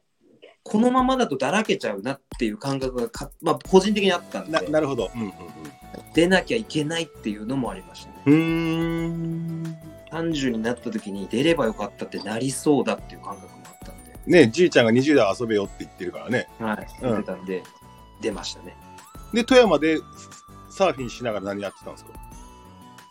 [0.63, 5.11] このままだとだらけちゃうなっていう感覚がか、まあ、個人的にあったんなで、なるほど。
[5.15, 5.33] うんうん
[6.15, 8.15] 出なきゃいけないっていうのもありましたね。
[8.27, 9.63] うん。
[10.21, 10.31] うーん。
[10.31, 16.47] 30になった時に出ればよかったってなりそうだっていう感覚もあったんで、ね、じいちゃんが20代遊べよって言ってるからね。
[16.59, 16.87] はい。
[17.01, 17.63] うん出てたんで、
[18.21, 18.75] 出ましたね。
[19.33, 19.97] で、富山で
[20.69, 22.11] サーフィンしながら何やってたんですか？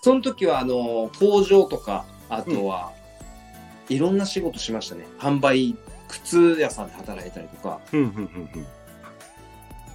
[0.03, 2.93] その時は、あの、工場とか、あとは、
[3.89, 5.07] いろんな仕事しましたね。
[5.19, 5.77] 販売、
[6.09, 8.11] 靴屋さんで働いたりとか、うんうんう
[8.59, 8.67] ん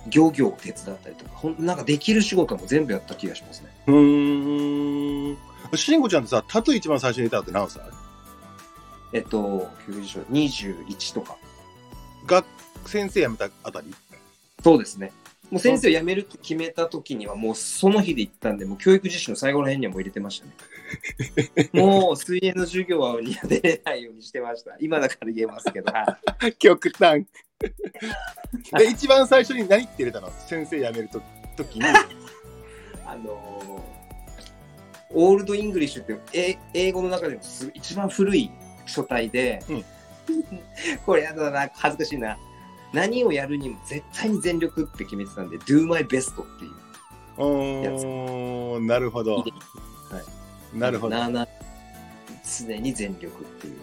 [0.09, 3.69] 漁業を手伝ったりとか、ほんなんかできる仕事も全部やった気がしますね。
[3.87, 5.37] うん。
[5.69, 5.77] うーん。
[5.77, 7.81] しんごちゃんってさ、タトゥー一番最初に入れたのって何歳
[9.13, 11.37] えっと、教育所21とか。
[12.25, 12.45] 学
[12.85, 13.93] 先生辞めたあたり？
[14.63, 15.11] そうですね。
[15.49, 20.51] もう先生を辞めるって決めた時には、もうその日で行ったんで、もう教育実習の最後ら辺にはもう入れてましたね。
[21.71, 24.75] もう水泳の授業には出れないようにしてました。
[24.81, 27.25] 今だから言えますけど、はい極端。
[28.77, 30.31] で、一番最初に何って入れたの？
[30.49, 31.21] 先生辞めると
[31.55, 31.85] 時に。
[33.07, 33.96] あのー
[35.13, 38.51] Old English ってえ英語の中でもす一番古い
[38.85, 39.85] 書体で、うん
[41.05, 42.37] これやだな、恥ずかしいな。
[42.93, 46.71] 何をやるにも絶対に全力って決めてたんで、do my best っていう。
[47.37, 49.43] おーなるほど。
[50.73, 51.15] なるほど。
[51.15, 51.47] なな
[52.43, 53.77] 常に全力っていう。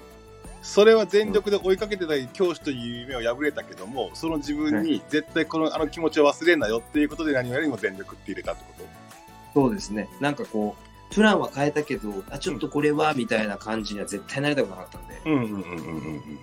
[0.62, 8.84] それは全力で追いかけてた教師という夢を破れたけども、その自分に絶対このあの気持ちを忘れんなよっていうことで何よりも全力って入れたってこ
[9.52, 10.08] そうですね。
[10.20, 16.38] なんかこう、プランは変えたけど、あ、ちょっとこれはみたいな感じには絶対なりたくなかったんで、とうんうんうんうんうん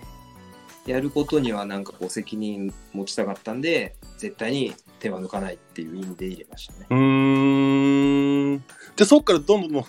[0.84, 6.86] やることにはなんかこう責任持ちたかったんで、絶対に手は抜かないっていう意味で入れましたね。
[6.90, 6.98] うん。
[6.98, 8.58] うーん。
[8.58, 9.84] じゃあそっからどんどん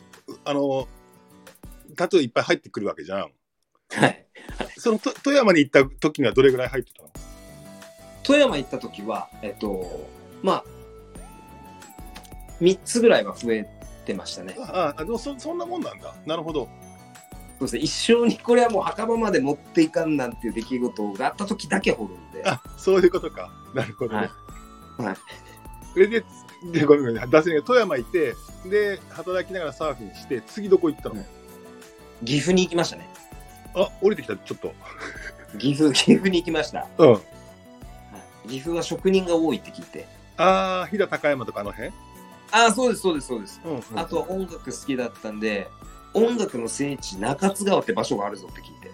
[0.46, 0.88] あの、
[1.96, 3.32] タトゥーいっぱい入ってくるわけじゃん。
[3.90, 4.26] はい。
[4.78, 7.10] そのと富山に行った時にはどれぐらい入ってたの？
[8.22, 10.08] 富山行った時は、えっと、
[10.44, 10.64] まあ、
[12.62, 13.68] 3つぐらいは増え
[14.04, 14.56] てましたね。
[14.60, 16.14] ああ、でもそそんなもんなんだ。
[16.26, 16.68] なるほど。
[17.60, 17.82] そうですね。
[17.82, 22.44] 一生にこれはもう墓場まで持っていかんなんていう出来事があった時だけ掘るんで。
[22.46, 23.52] あ、そういうことか。
[23.74, 24.30] なるほどね。
[24.98, 25.18] はいはい
[25.94, 26.24] それで、
[26.72, 28.34] でごめんごめん、脱富山行って、
[28.68, 31.26] で、働きながらサーフィンして、次どこ行ったの、うん
[32.26, 33.10] 岐阜に行きましたね。
[33.76, 34.74] あ、降りてきた、ちょっと。
[35.60, 36.88] 岐阜、岐阜に行きました。
[36.98, 37.12] うん。
[37.12, 37.22] はい
[38.48, 40.06] 岐阜は職人が多いって聞いて。
[40.38, 41.92] ああ、飛騨高山とかあの辺？
[42.54, 43.60] ああ、そうです、そうです、そうです。
[43.66, 43.84] うん、うん。
[44.00, 45.68] あとは音楽好きだったんで、
[46.14, 48.92] 音楽の聖地、中津川って場所があるぞって聞いて。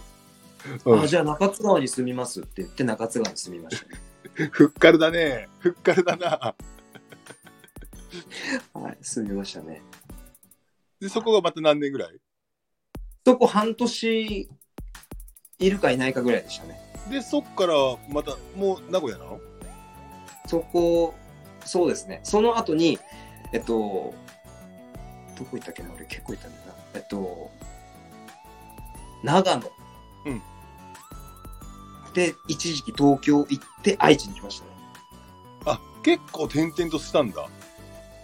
[0.86, 4.00] うんあじゃあ中津川に住みますって言って中津川に住みましたね。
[4.50, 5.46] ふっかるだね。
[5.58, 6.54] ふっかるだな。
[8.72, 9.82] はい、住みましたね。
[11.00, 12.18] で、そこがまた何年ぐらい？
[13.26, 14.48] そこ半年
[15.58, 16.80] いるかいないかぐらいでしたね。
[17.10, 17.74] で、そっから
[18.08, 19.40] また、もう名古屋なの？
[20.46, 21.14] そこ、
[21.64, 22.20] そうですね。
[22.22, 22.98] その後に、
[23.52, 24.14] えっと、
[25.36, 25.90] どこ行ったっけな？
[25.94, 26.74] 俺結構行ったんだよな。
[26.94, 27.50] えっと、
[29.22, 29.70] 長野。
[30.26, 30.42] うん。
[32.14, 34.70] で、一時期東京行って愛知に来ましたね。
[35.66, 37.48] あ、結構転々としたんだ。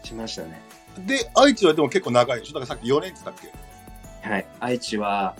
[0.04, 0.60] しましたね。
[1.06, 2.60] で、愛知はでも結構長いでしょ？
[2.60, 3.50] だからさっき4年って言ったっ
[4.22, 4.28] け？
[4.28, 4.46] はい。
[4.60, 5.34] 愛知は、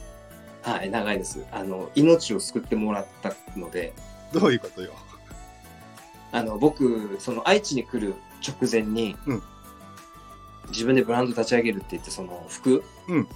[0.63, 1.45] はい、長いです。
[1.53, 3.93] あの、命を救ってもらったので、
[4.33, 4.93] どういうことよ？
[6.33, 8.15] あの、僕、その愛知に来る
[8.47, 9.43] 直前に、うん
[10.69, 13.27] 自分でブランド立ち上げるって言って、その服、うん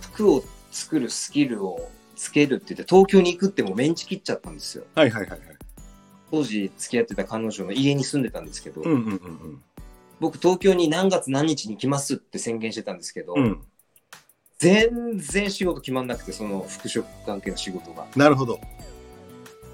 [0.00, 0.42] 服を
[0.72, 4.84] 作るスキルをつけるって言って、東京に行くってもうメンチ切っちゃったんですよ。
[4.96, 5.40] はいはいはいはい。
[6.30, 9.62] 当時付き合ってた彼女の家に住んでたんですけど、うんうんうん
[10.20, 13.42] 僕東京に何月何日に来ますって宣言してたんですけど、うん。
[13.42, 13.60] うん。
[14.58, 18.06] 全然仕事決まんなくて、その服飾関係の仕事が。
[18.14, 18.60] なるほど。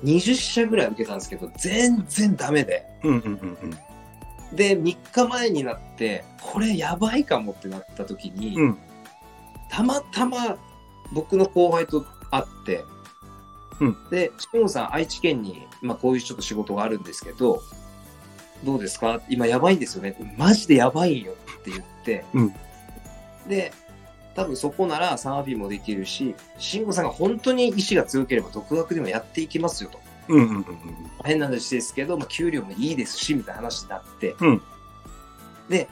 [0.04, 2.86] 20社ぐらい受けたんですけど、全然ダメで。
[3.02, 4.56] うんうんうんうん。
[4.56, 8.78] で、3日前になって、これやばいかもってなった時に、うん。
[9.68, 10.56] たまたま
[11.12, 12.84] 僕の後輩と会って、
[13.80, 17.60] うんで、しもさん、愛知県に、まあ、こういうちょっと仕事があるんですけど、
[18.64, 19.20] どうですか？
[19.28, 20.16] 今やばいんですよね。
[20.38, 22.54] マジでやばいよって言って、うん
[23.46, 23.72] で、
[24.36, 29.98] 多分そこならサーフィンもできるし、慎吾さんが本当に意志が強ければ独学でもやっていきますよと。
[30.28, 30.66] うんうんうんうん。
[31.24, 34.62] 変な話ですけど、まあ、給料もいいですし、みたいな話になって、うん
[35.70, 35.88] で、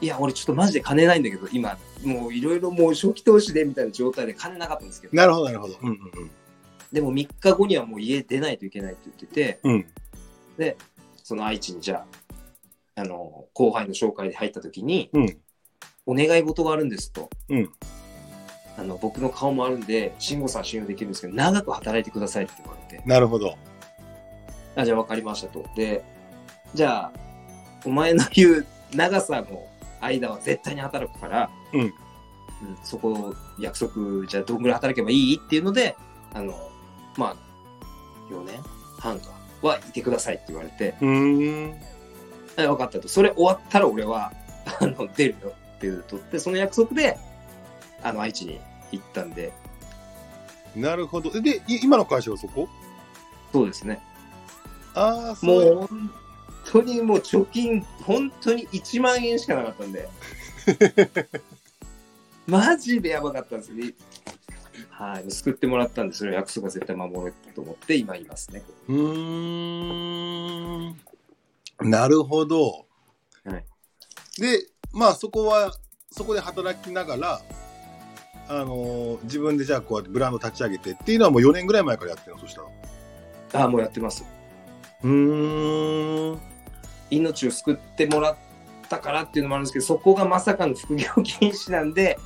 [0.00, 5.74] いや、俺ちょっとマジで金ないんだけど、今、もういろいろもう初期投資でみたいな状態で金なかったんですけど、なるほどなるほど。
[5.82, 5.98] うんうん
[6.92, 9.72] でも3日後にはもう家出ないといけないって言ってて、うん。
[9.72, 9.86] うん。
[10.56, 10.76] で、
[11.24, 12.06] その愛知にじゃ
[12.94, 15.36] あ、あの、後輩の紹介で入った時に、うん。
[16.06, 17.30] お願い事があるんですと。
[17.48, 17.70] うん
[18.76, 23.54] あの、僕の顔もあるんで、慎吾さん信用できるんですけど、長く働いてくださいって言われて、なるほど。
[24.74, 25.64] あ、じゃあ分かりましたと。
[25.76, 26.02] で、
[26.74, 27.12] じゃあ、
[27.84, 29.64] お前の言う長さの
[30.00, 31.94] 間は絶対に働くから、うんうん
[32.82, 35.36] そこを約束、じゃあどんぐらい働けばいい？
[35.36, 35.96] っていうので、
[36.32, 36.52] あの、
[37.16, 38.60] まあ、4年
[38.98, 39.30] 半か
[39.62, 41.70] はいてくださいって言われて、うーん。
[42.56, 43.06] はい、分かったと。
[43.06, 44.32] それ終わったら俺は、
[44.80, 47.18] あの、出るよっていうとって、その約束で、
[48.02, 48.60] あの、愛知に
[48.92, 49.52] 行ったんで、
[50.76, 51.30] なるほど。
[51.40, 52.68] で、い今の会社はそこ？
[53.52, 54.00] そうですね。
[54.94, 55.62] ああ、そもう。
[55.62, 56.10] う本
[56.64, 60.08] 当にもう貯金、本当に1万円しかなかったんで。
[62.46, 63.94] マジでやばかったんですよね。
[64.90, 65.30] はい。
[65.30, 68.62] 救ってもらったんで、それを約束は絶対守ろうと思って、今いますね。
[68.88, 71.00] うーん。
[71.80, 72.86] なるほど。
[73.44, 73.64] はい。
[74.38, 75.72] で、まあそこは、
[76.10, 77.40] そこで働きながら、
[78.48, 82.40] あのー自分でじゃあこうやってブランド立ち上げてっていうのはもう4年ぐらい前からやってるの？
[82.40, 83.62] そしたら。
[83.62, 84.24] ああ、もうやってます。
[85.02, 86.40] うーん。
[87.10, 88.36] 命を救ってもらっ
[88.88, 92.18] たからっていうのもあるんですけどそこがまさかの副業禁止なんで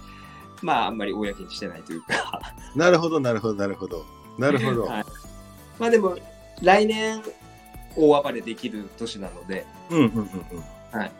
[0.62, 2.40] まああんまり公にしてないというか。
[2.74, 4.04] なるほどなるほどなるほど。
[4.38, 5.04] なるほど、 はい、
[5.78, 6.16] まあでも
[6.62, 7.22] 来年
[7.96, 10.98] 大暴れできる年なので、うんうんうんうん。
[10.98, 11.12] はい、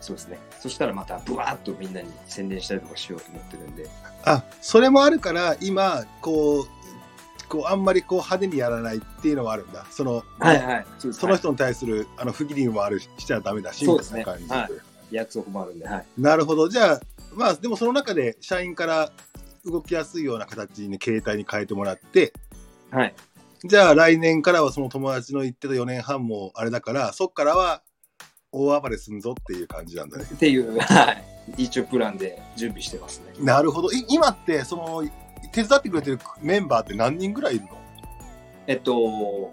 [0.00, 3.88] そうですねそしたらまたブワーッとみんなに宣伝したりとかしようと思ってるんで。
[4.24, 6.66] あそれもあるから今こう
[7.48, 9.84] こうあんまりこう派手にやらないっていうのはあるんだ。
[9.90, 14.20] その,、はいはいその人に対する、あの不義理もあるししちゃダメだしそうですね。
[14.20, 14.82] みたいな感じ、はい。
[15.10, 16.68] 約束もあるんで、はい、なるほど。
[16.68, 17.00] じゃあ
[17.34, 19.10] まあでもその中で社員から
[19.64, 22.32] 動きやすいような形に携帯に変えてもらって
[22.90, 23.14] はい、
[23.64, 27.82] じゃあ来年からはその友達の言ってた4年半もあれだからそっからは
[28.52, 30.24] 大暴れすんぞっていう感じなんだね。
[30.24, 31.12] っていう、は
[31.56, 33.32] い、一応プランで準備してますね。
[33.44, 33.90] なるほど。
[33.90, 35.02] い今ってその
[35.52, 37.70] 手伝ってくれてるメンバーって何人ぐらいいるの？
[38.66, 39.50] えっと、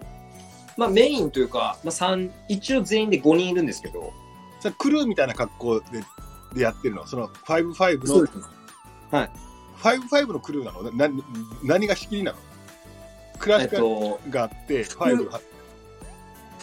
[0.76, 4.12] まあメインというか、まあ、三一応全員で5人いるんですけど、
[4.60, 5.86] それクルーみたいな格好で
[6.54, 7.06] でやってるの？
[7.06, 8.26] その55の？
[8.26, 8.32] す。
[9.10, 9.30] はい。
[9.82, 10.82] 55のクルーなの？
[10.92, 11.24] なな
[11.64, 12.38] 何が仕切りなの？
[13.38, 15.40] クラえっシカと、があって、5は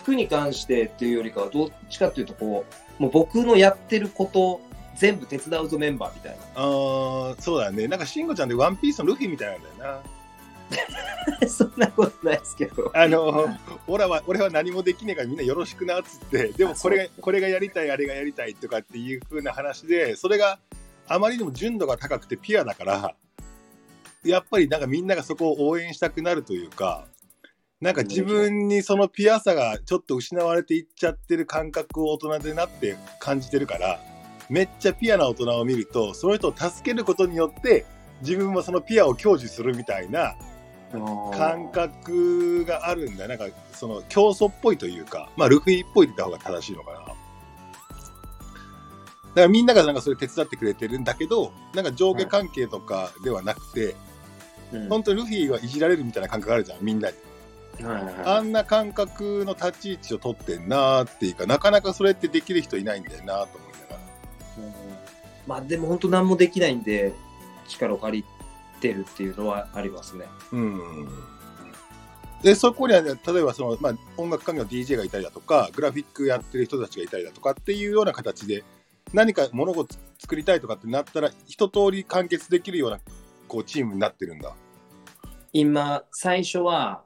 [0.07, 2.65] 服に関してっていうよりかは、どっちかっていうと、こ
[2.99, 4.61] う、もう僕のやってること、
[4.95, 10.01] 全部手伝うぞメンバーみたいあーそうだねなんか慎吾ちゃんでワンピースのルフィみたいなんだよな
[11.41, 11.45] な。
[11.47, 12.91] そんなことないですけど。
[12.95, 13.47] あの
[13.85, 20.57] 俺は俺は何もできねえからみんなよろしくなっつってでもこれがこれがやりたいあれがやりたいとかっていう風な話でそれが
[21.07, 23.13] あまりにも純度が高くてピュアだから
[24.23, 27.05] やっぱりなんかみんながそこを応援したくなるというか
[27.79, 33.99] なんか自分にそのピュアさがちょっと失われていっちゃってる感覚を大人でなって感じてるから
[34.49, 37.85] めっちゃピュアな大人を見るとその人を助けることによって
[38.21, 40.35] 自分もそのピュアを享受するみたいな
[41.33, 43.23] 感覚があるんだ。
[43.23, 46.99] よなんかその競争っぽいというかまあルフィっぽいって言った方が正しいのかな。
[46.99, 47.15] だか
[49.35, 53.95] らみんながなんかそれ手伝ってくれてるんだけどなんか上下関係とかではなくて、
[54.71, 54.89] うん。
[54.89, 57.15] 本当にルフィはいじられるみたいな感覚あるじゃんみんなに、
[57.83, 63.99] はいはいあんな感覚の立ち位置を取ってんなーっていうかなかなかそれってできる人いないんだよなと思いながら
[64.57, 64.73] うん
[65.47, 67.13] まあでも本当何もできないんで、
[67.69, 68.25] 力を借り
[68.81, 70.25] てるっていうのはありますね。
[70.51, 71.07] うん
[72.43, 78.63] でそこには、ね、例えばその、まあ、音楽関係の DJ がいたりだとかグラフィックやってる人たちがいたりだとかっていうような形で
[79.11, 82.99] 何か物事作りたいとかってなったら一通り完結できるような
[83.47, 84.53] こうチームになってるんだ。
[85.53, 87.03] 今、最初は、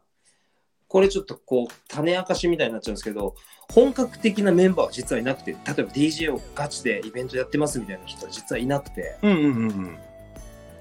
[0.91, 3.33] これちょっとこう、種明かしみたいになっちゃうんですけど、
[3.71, 9.97] 本格的なメンバーは実はいなくて、例えば DJ をガチでイベントやってますみたいな人は実はいなくて、うんうんうんうん。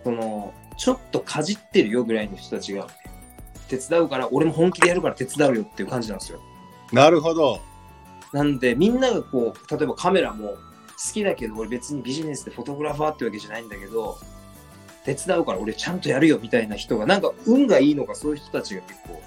[0.02, 2.88] その、ちょっとかじってるよぐらいの人たちが、
[3.68, 6.40] 手伝うから、俺も本気でやるから手伝うよっていう感じなんですよ。
[6.92, 7.60] なるほど。
[8.32, 10.56] なんで、みんながこう、例えばカメラも好
[11.14, 14.18] きだけど、俺別にビジネスでフォトグラファーってわけじゃないんだけど、
[15.04, 19.22] 手伝うから俺ちゃんとやるよみたいな人が、なんか運がいいのか、そういう人たちが結構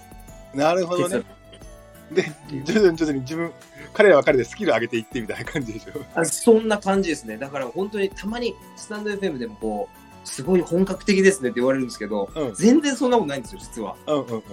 [0.54, 2.16] なるほどねう。
[2.16, 2.24] で
[2.64, 3.52] 徐々に徐々に自分
[3.94, 5.92] 彼らは彼でスキル上げていってみたいな感じでしょ。
[6.16, 7.38] あそんな感じですね。
[7.38, 13.96] だから本当にたまにスタンド FM でもこう、すごい本格的ですねって言われるんですけど、うん全然そんなことないんですよ、実は。
[14.08, 14.44] うんうんうんうんうん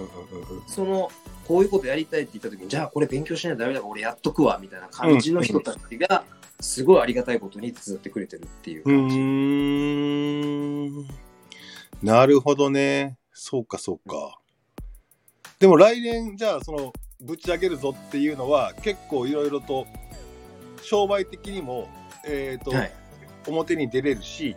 [0.67, 1.09] その、
[1.47, 6.23] こういうことやりたいって言った時に、じゃあこれ勉強しないとダメだから俺やっとくわ、みたいな感じの人たちが、
[6.59, 9.17] すごいありがたいことに手伝ってくれてるっていうう感じ。
[9.17, 9.21] ー
[11.01, 11.07] ん
[12.03, 13.17] なるほどね。
[13.33, 14.40] そうか、そうか。
[15.61, 16.91] でも来年、じゃあ、その、
[17.21, 19.85] ぶち上げるぞっていうのは、結構いろいろと、
[20.81, 21.87] 商売的にも、
[22.25, 22.91] えっ、と、はい。
[23.47, 24.55] 表に出れるし、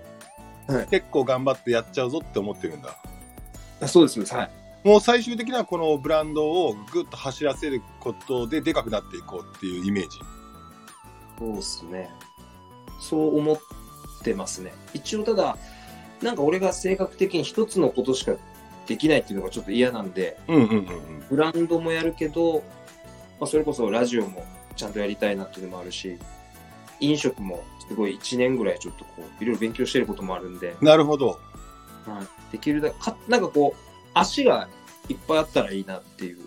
[0.66, 2.96] はい結構頑張ってやっちゃうぞって思ってるんだ。
[3.82, 4.50] あそうです、そうですはい。
[4.82, 10.18] もう最終的にはこのブランドをぐっと走らせることででかくなっていこうっていうイメージ。
[11.38, 12.08] そうですね。
[12.98, 13.58] そう思っ
[14.22, 14.72] てますね。
[14.94, 15.58] 一応ただ、
[16.22, 18.32] なんか俺が性格的に一つのことしか
[18.86, 21.24] できないっていうのがちょっと嫌なんで、うんうんうんうん。
[21.30, 22.62] ブランドもやるけど、
[23.40, 24.44] まあ、それこそラジオも
[24.76, 26.18] ちゃんとやりたいなっていうのもあるし、
[27.00, 31.38] 飲食もすごい1年ぐらいちょっとこう、いろいろ勉強してることもあるんで、なるほど。
[32.06, 34.68] はい、できるだけか、なんかこう、足が
[35.08, 36.38] いっぱいあったらいいなっていう。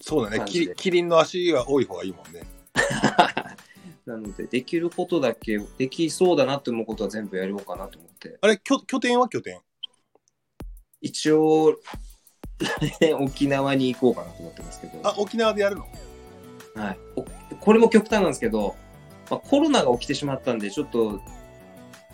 [0.00, 0.44] そうだね。
[0.46, 2.46] キリキリンの足が多い方がいいもんね。
[4.06, 8.38] なので、できることだけ、できそうだなって思うことは全部やろうかなと思って。
[8.40, 9.60] あれ、拠拠点は拠点？
[11.00, 11.76] 一応、
[12.58, 15.00] 来 年沖縄に行こうかなと思ってますけど。
[15.04, 15.86] あ、沖縄でやるの？
[16.74, 17.24] はい、お
[17.60, 18.76] これも極端なんですけど、
[19.30, 21.20] まあ、コロナが起きてしまったんで、ちょっと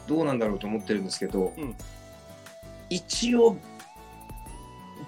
[0.07, 1.75] どうなんだろうと思ってるんですけど、うん
[2.91, 3.57] 一応、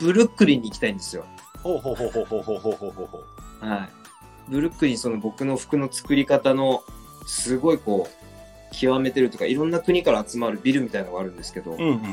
[0.00, 1.24] ブルックリンに行きたいんですよ。
[1.62, 3.18] ほうほうほうほうほうほうほうほうほうほ
[3.62, 3.66] う。
[3.66, 3.88] はい。
[4.48, 6.82] ブルックリンその僕の服の作り方の
[7.26, 12.06] すごいこう極めてるとかいろんな国から集まるビルみたいなのがあるんですけど、うんうんうんうん。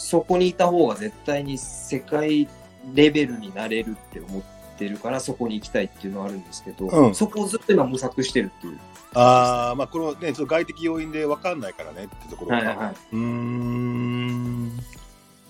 [0.00, 2.48] そこにいた方が絶対に世界
[2.94, 4.42] レベルになれるって思っ
[4.78, 8.78] てるからそこに行きたいっていうのはあるんですけど、うんそこをずっと今模索してるっていう。
[9.14, 12.94] ああ、まあこのね、ちょっと外的要因で分かんないからねってところはいはいはい。
[13.12, 14.72] うーん。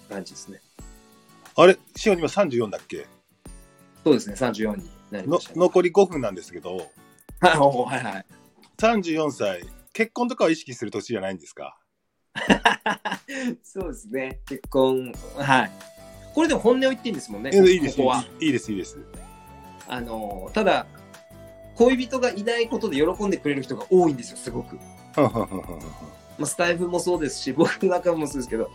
[0.09, 0.61] 感じですね。
[1.57, 3.07] あれ、しおん今34だっけ？
[4.05, 5.61] そうですね、34になりのました、ね。
[5.61, 6.76] 残り5分なんですけど、
[7.40, 8.26] は いおはいはい。
[8.78, 11.76] 34歳、結婚とかを意識する年じゃないんですか？
[13.62, 15.70] そうですね、結婚、はい。
[16.34, 18.24] これでも本音を言っていいんですもんね、えいいですここは。
[18.40, 18.98] いいです、いいです。
[19.88, 20.86] あの、ただ、
[21.74, 24.78] 恋人がいないことで喜んでくれる人が多いんですよ、すごく。
[26.38, 28.70] まあ、スタイフもそうですし、僕の中もそうですけど、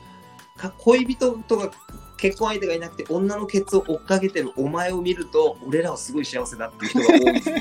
[0.57, 1.71] か恋人とか
[2.17, 7.55] 結婚相手がいなくて、女のケツを追っかけてるお前を見ると、俺らはすごい幸せだっていう人が多いんですよ。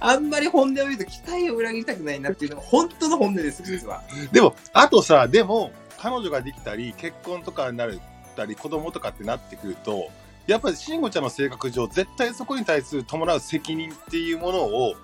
[0.00, 4.02] あんまり本音を言うと期待を裏切りたくないなっていうのが本当の本音です、実は。
[4.32, 7.90] でも、あとさ、でも、彼女ができたり、結婚とかになっ
[8.36, 10.10] たり、子供とかってなってくると、
[10.46, 14.94] やっぱり慎吾ちゃんの性格上、絶対そこに対する伴う責任っていうものを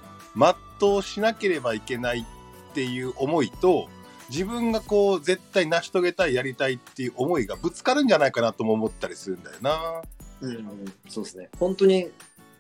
[0.81, 3.89] 全うしなければいけないっていう思いと、
[4.29, 10.03] 自分がこう、絶対成し遂げたい、やりたいっていう思いがぶつかるんじゃないかなとも思ったりするんだよな。
[10.41, 10.67] うん、
[11.09, 11.49] そうですね。
[11.59, 12.11] 本当に、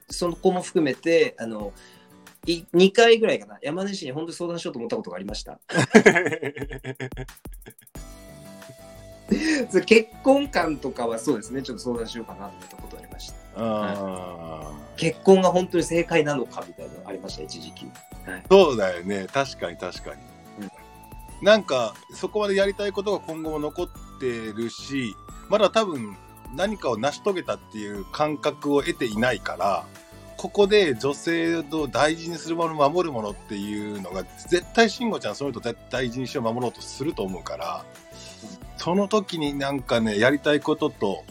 [0.08, 1.72] そこも含めて、あの、
[2.46, 5.58] い2回ぐらいかな、山根市に本当に相談しようと思ったことがありました。
[9.84, 13.36] 結婚観とかはそうですね、ちょっと相談しようかなと思ったことがありました。
[13.56, 17.86] あー結婚が本当に正解なのかみたいなのがありました、一時期。
[18.24, 19.26] はい、そうだよね。
[19.32, 20.22] 確かに確かに。
[20.62, 20.70] うん
[21.42, 23.88] なんか、そこまでやりたいことが今後も残っ
[24.18, 25.14] てるし、
[25.50, 26.16] まだ多分
[26.54, 29.84] 何かを成し遂げたっていう感覚を得ていないから、
[30.46, 37.84] ここで女性を大事にするもの、守るものっていうのが、絶対慎吾ちゃんそういうの絶対大事にしよう、守ろうとすると思うから、
[38.76, 41.24] その時になんかね、やりたいことと、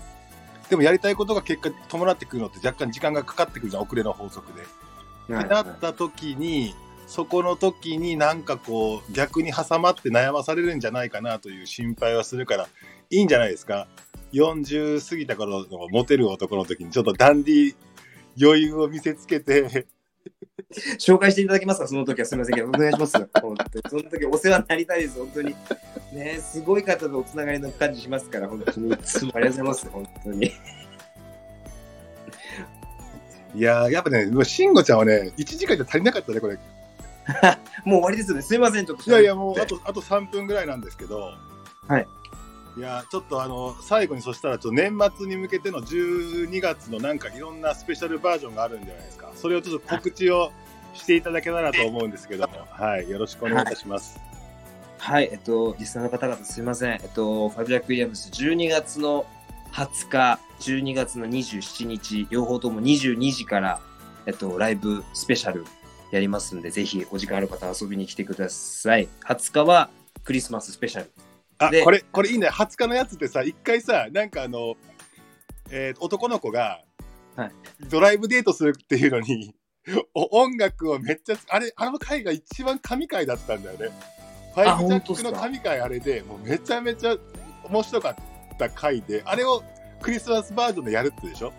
[0.70, 4.64] でもやりたいことが結果伴ってくるのって若干時間がかかってくるじゃん、遅れの法則で。
[4.64, 6.76] ってなった時に、
[7.08, 12.68] そこの時になんかこう逆に挟まって悩まされるんじゃないかなという心配はするから
[13.12, 13.88] いいんじゃないですか
[14.34, 17.76] 40過ぎた頃のモテる男の時にちょっとダンディ
[18.42, 19.88] 余裕を見せつけて
[21.00, 23.18] 紹介していただけますか、その時はすみませんけど、お願いします。
[23.42, 25.56] 本当にその時お世話になりたいです、本当に。
[26.14, 28.94] ね、すごい方とおつながりの感じしますから、本当に。
[28.94, 30.52] ありがとうございます、本当に。
[33.56, 36.58] いやーやっぱね慎吾ちゃんはね1時間じゃ足りなかったねこれ
[37.86, 38.44] もう終わりですよね。
[38.44, 39.10] すみません、ちょっと。
[39.10, 41.32] いやいやもうあとあと3分ぐらいなんですけど
[41.88, 42.08] はい
[42.78, 50.52] いやちょっとあの最後にそしたらちょっと年末に向けての12月のなんかいろんなスペシャルバージョンがあるんじゃないですかそれをちょっと告知を
[50.94, 54.20] していただけたらと思うんですけどもはいよろしくお願いいたします
[55.06, 56.94] はい、えっと、リスナーの方々すみません。
[56.94, 59.28] えっと、ファビアクイヤムス12月の
[59.72, 63.80] 20日、12月の27日、両方とも22時から、
[64.26, 65.64] えっと、ライブスペシャル
[66.10, 69.08] やりますんで、ぜひお時間ある方は遊びに来てください。
[69.28, 69.92] 20日は
[70.24, 71.12] クリスマススペシャル。
[71.58, 72.50] あでこれこれいいね。
[72.50, 74.76] 20日のやつってさ一回さなんかあの、
[75.70, 76.82] えー男の子が
[77.36, 77.52] はい。
[77.90, 79.56] ドライブデートするっていうのに
[80.14, 83.90] お音楽をめっちゃあれあの回が一番神回だったんだよね。
[84.54, 87.18] ファイブジャックの神回あれでもうめちゃめちゃ
[87.70, 89.64] 面白かった回であれを
[90.02, 91.52] クリスマスバージョンでやるってでしょ？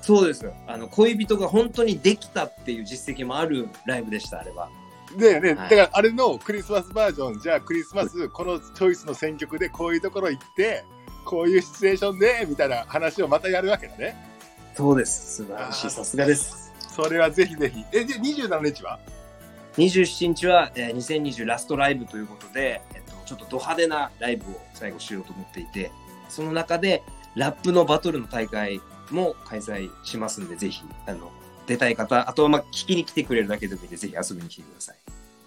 [0.00, 0.48] そうです。
[0.66, 4.70] あの、恋人が本当にできたっていう実績もあるライブでした、あれは。
[5.16, 10.84] でね、はいだからあれのクリスマスバージョンじゃあクリスマスこのチョイスの選曲でこういうところ行って
[11.24, 14.28] こういうシチュエーションでみたいな話をまたやるわけだね
[14.78, 15.38] そうです。
[15.38, 15.90] 素晴らしい。
[15.90, 16.72] さすがです。
[16.78, 19.00] それはぜひぜひえで27日は
[19.76, 25.90] ？27日は、えー2020ラストライブということで、えっと、ちょっとド派手なライブを最後しようと思っていて、
[26.28, 27.02] その中で
[27.34, 28.80] ラップのバトルの大会
[29.10, 31.32] も開催しますんで、ぜひ、あの、
[31.68, 34.96] 出たい方、あとはまあ聞きに来てくれるだけでもいいんで、ぜひ遊びに来てください。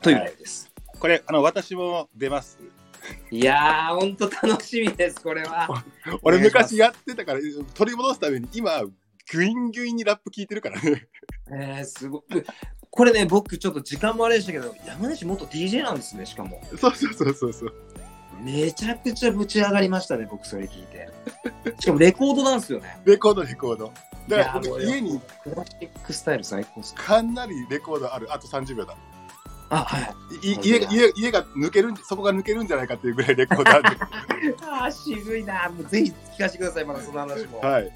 [0.01, 0.72] というライブです。
[0.99, 2.59] これあの私も出ます
[3.32, 5.84] い、やー、ほんと楽しみです、これは。
[6.22, 7.39] 俺昔やってたから
[7.74, 8.84] 取り戻すために今
[9.34, 11.07] グイングインにラップ聞いてるからね
[11.51, 12.22] えー、すごい。
[12.91, 16.61] これね、僕ちょっと時間もあれでしたけど、山梨元 DJ なんですね、しかも。
[16.78, 17.74] そうそうそうそうそう
[18.43, 21.09] めちゃくちゃぶち上がりましたね、僕それ聞いて。
[21.80, 23.01] しかもレコードなんですよね。
[23.05, 23.93] レコードレコード
[24.28, 27.01] だから僕家にクラシックスタイル最高っすね。
[27.03, 28.95] かなりレコードあるあと30秒だ
[29.69, 30.13] あ、は
[30.43, 30.47] い。
[30.51, 33.97] い家が家家が抜けるんそこが抜けるんじゃないかっていうぐらいレコードある
[34.61, 35.69] あー、渋いな。
[35.69, 37.59] もうぜひ聞かせてください、まだその話も。
[37.59, 37.91] はい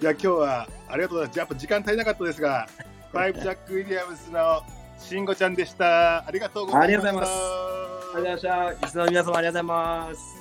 [0.00, 2.66] いや今日はありがとうございますやっぱ時間足りなかったですが
[3.12, 4.62] ファイブジャック・ウィリアムスの
[4.98, 7.70] 慎吾ちゃんでしたありがとうございましたありがとうございます
[8.12, 8.86] ありがとうございました。
[8.86, 10.39] リスナーの皆様ありがとうございます。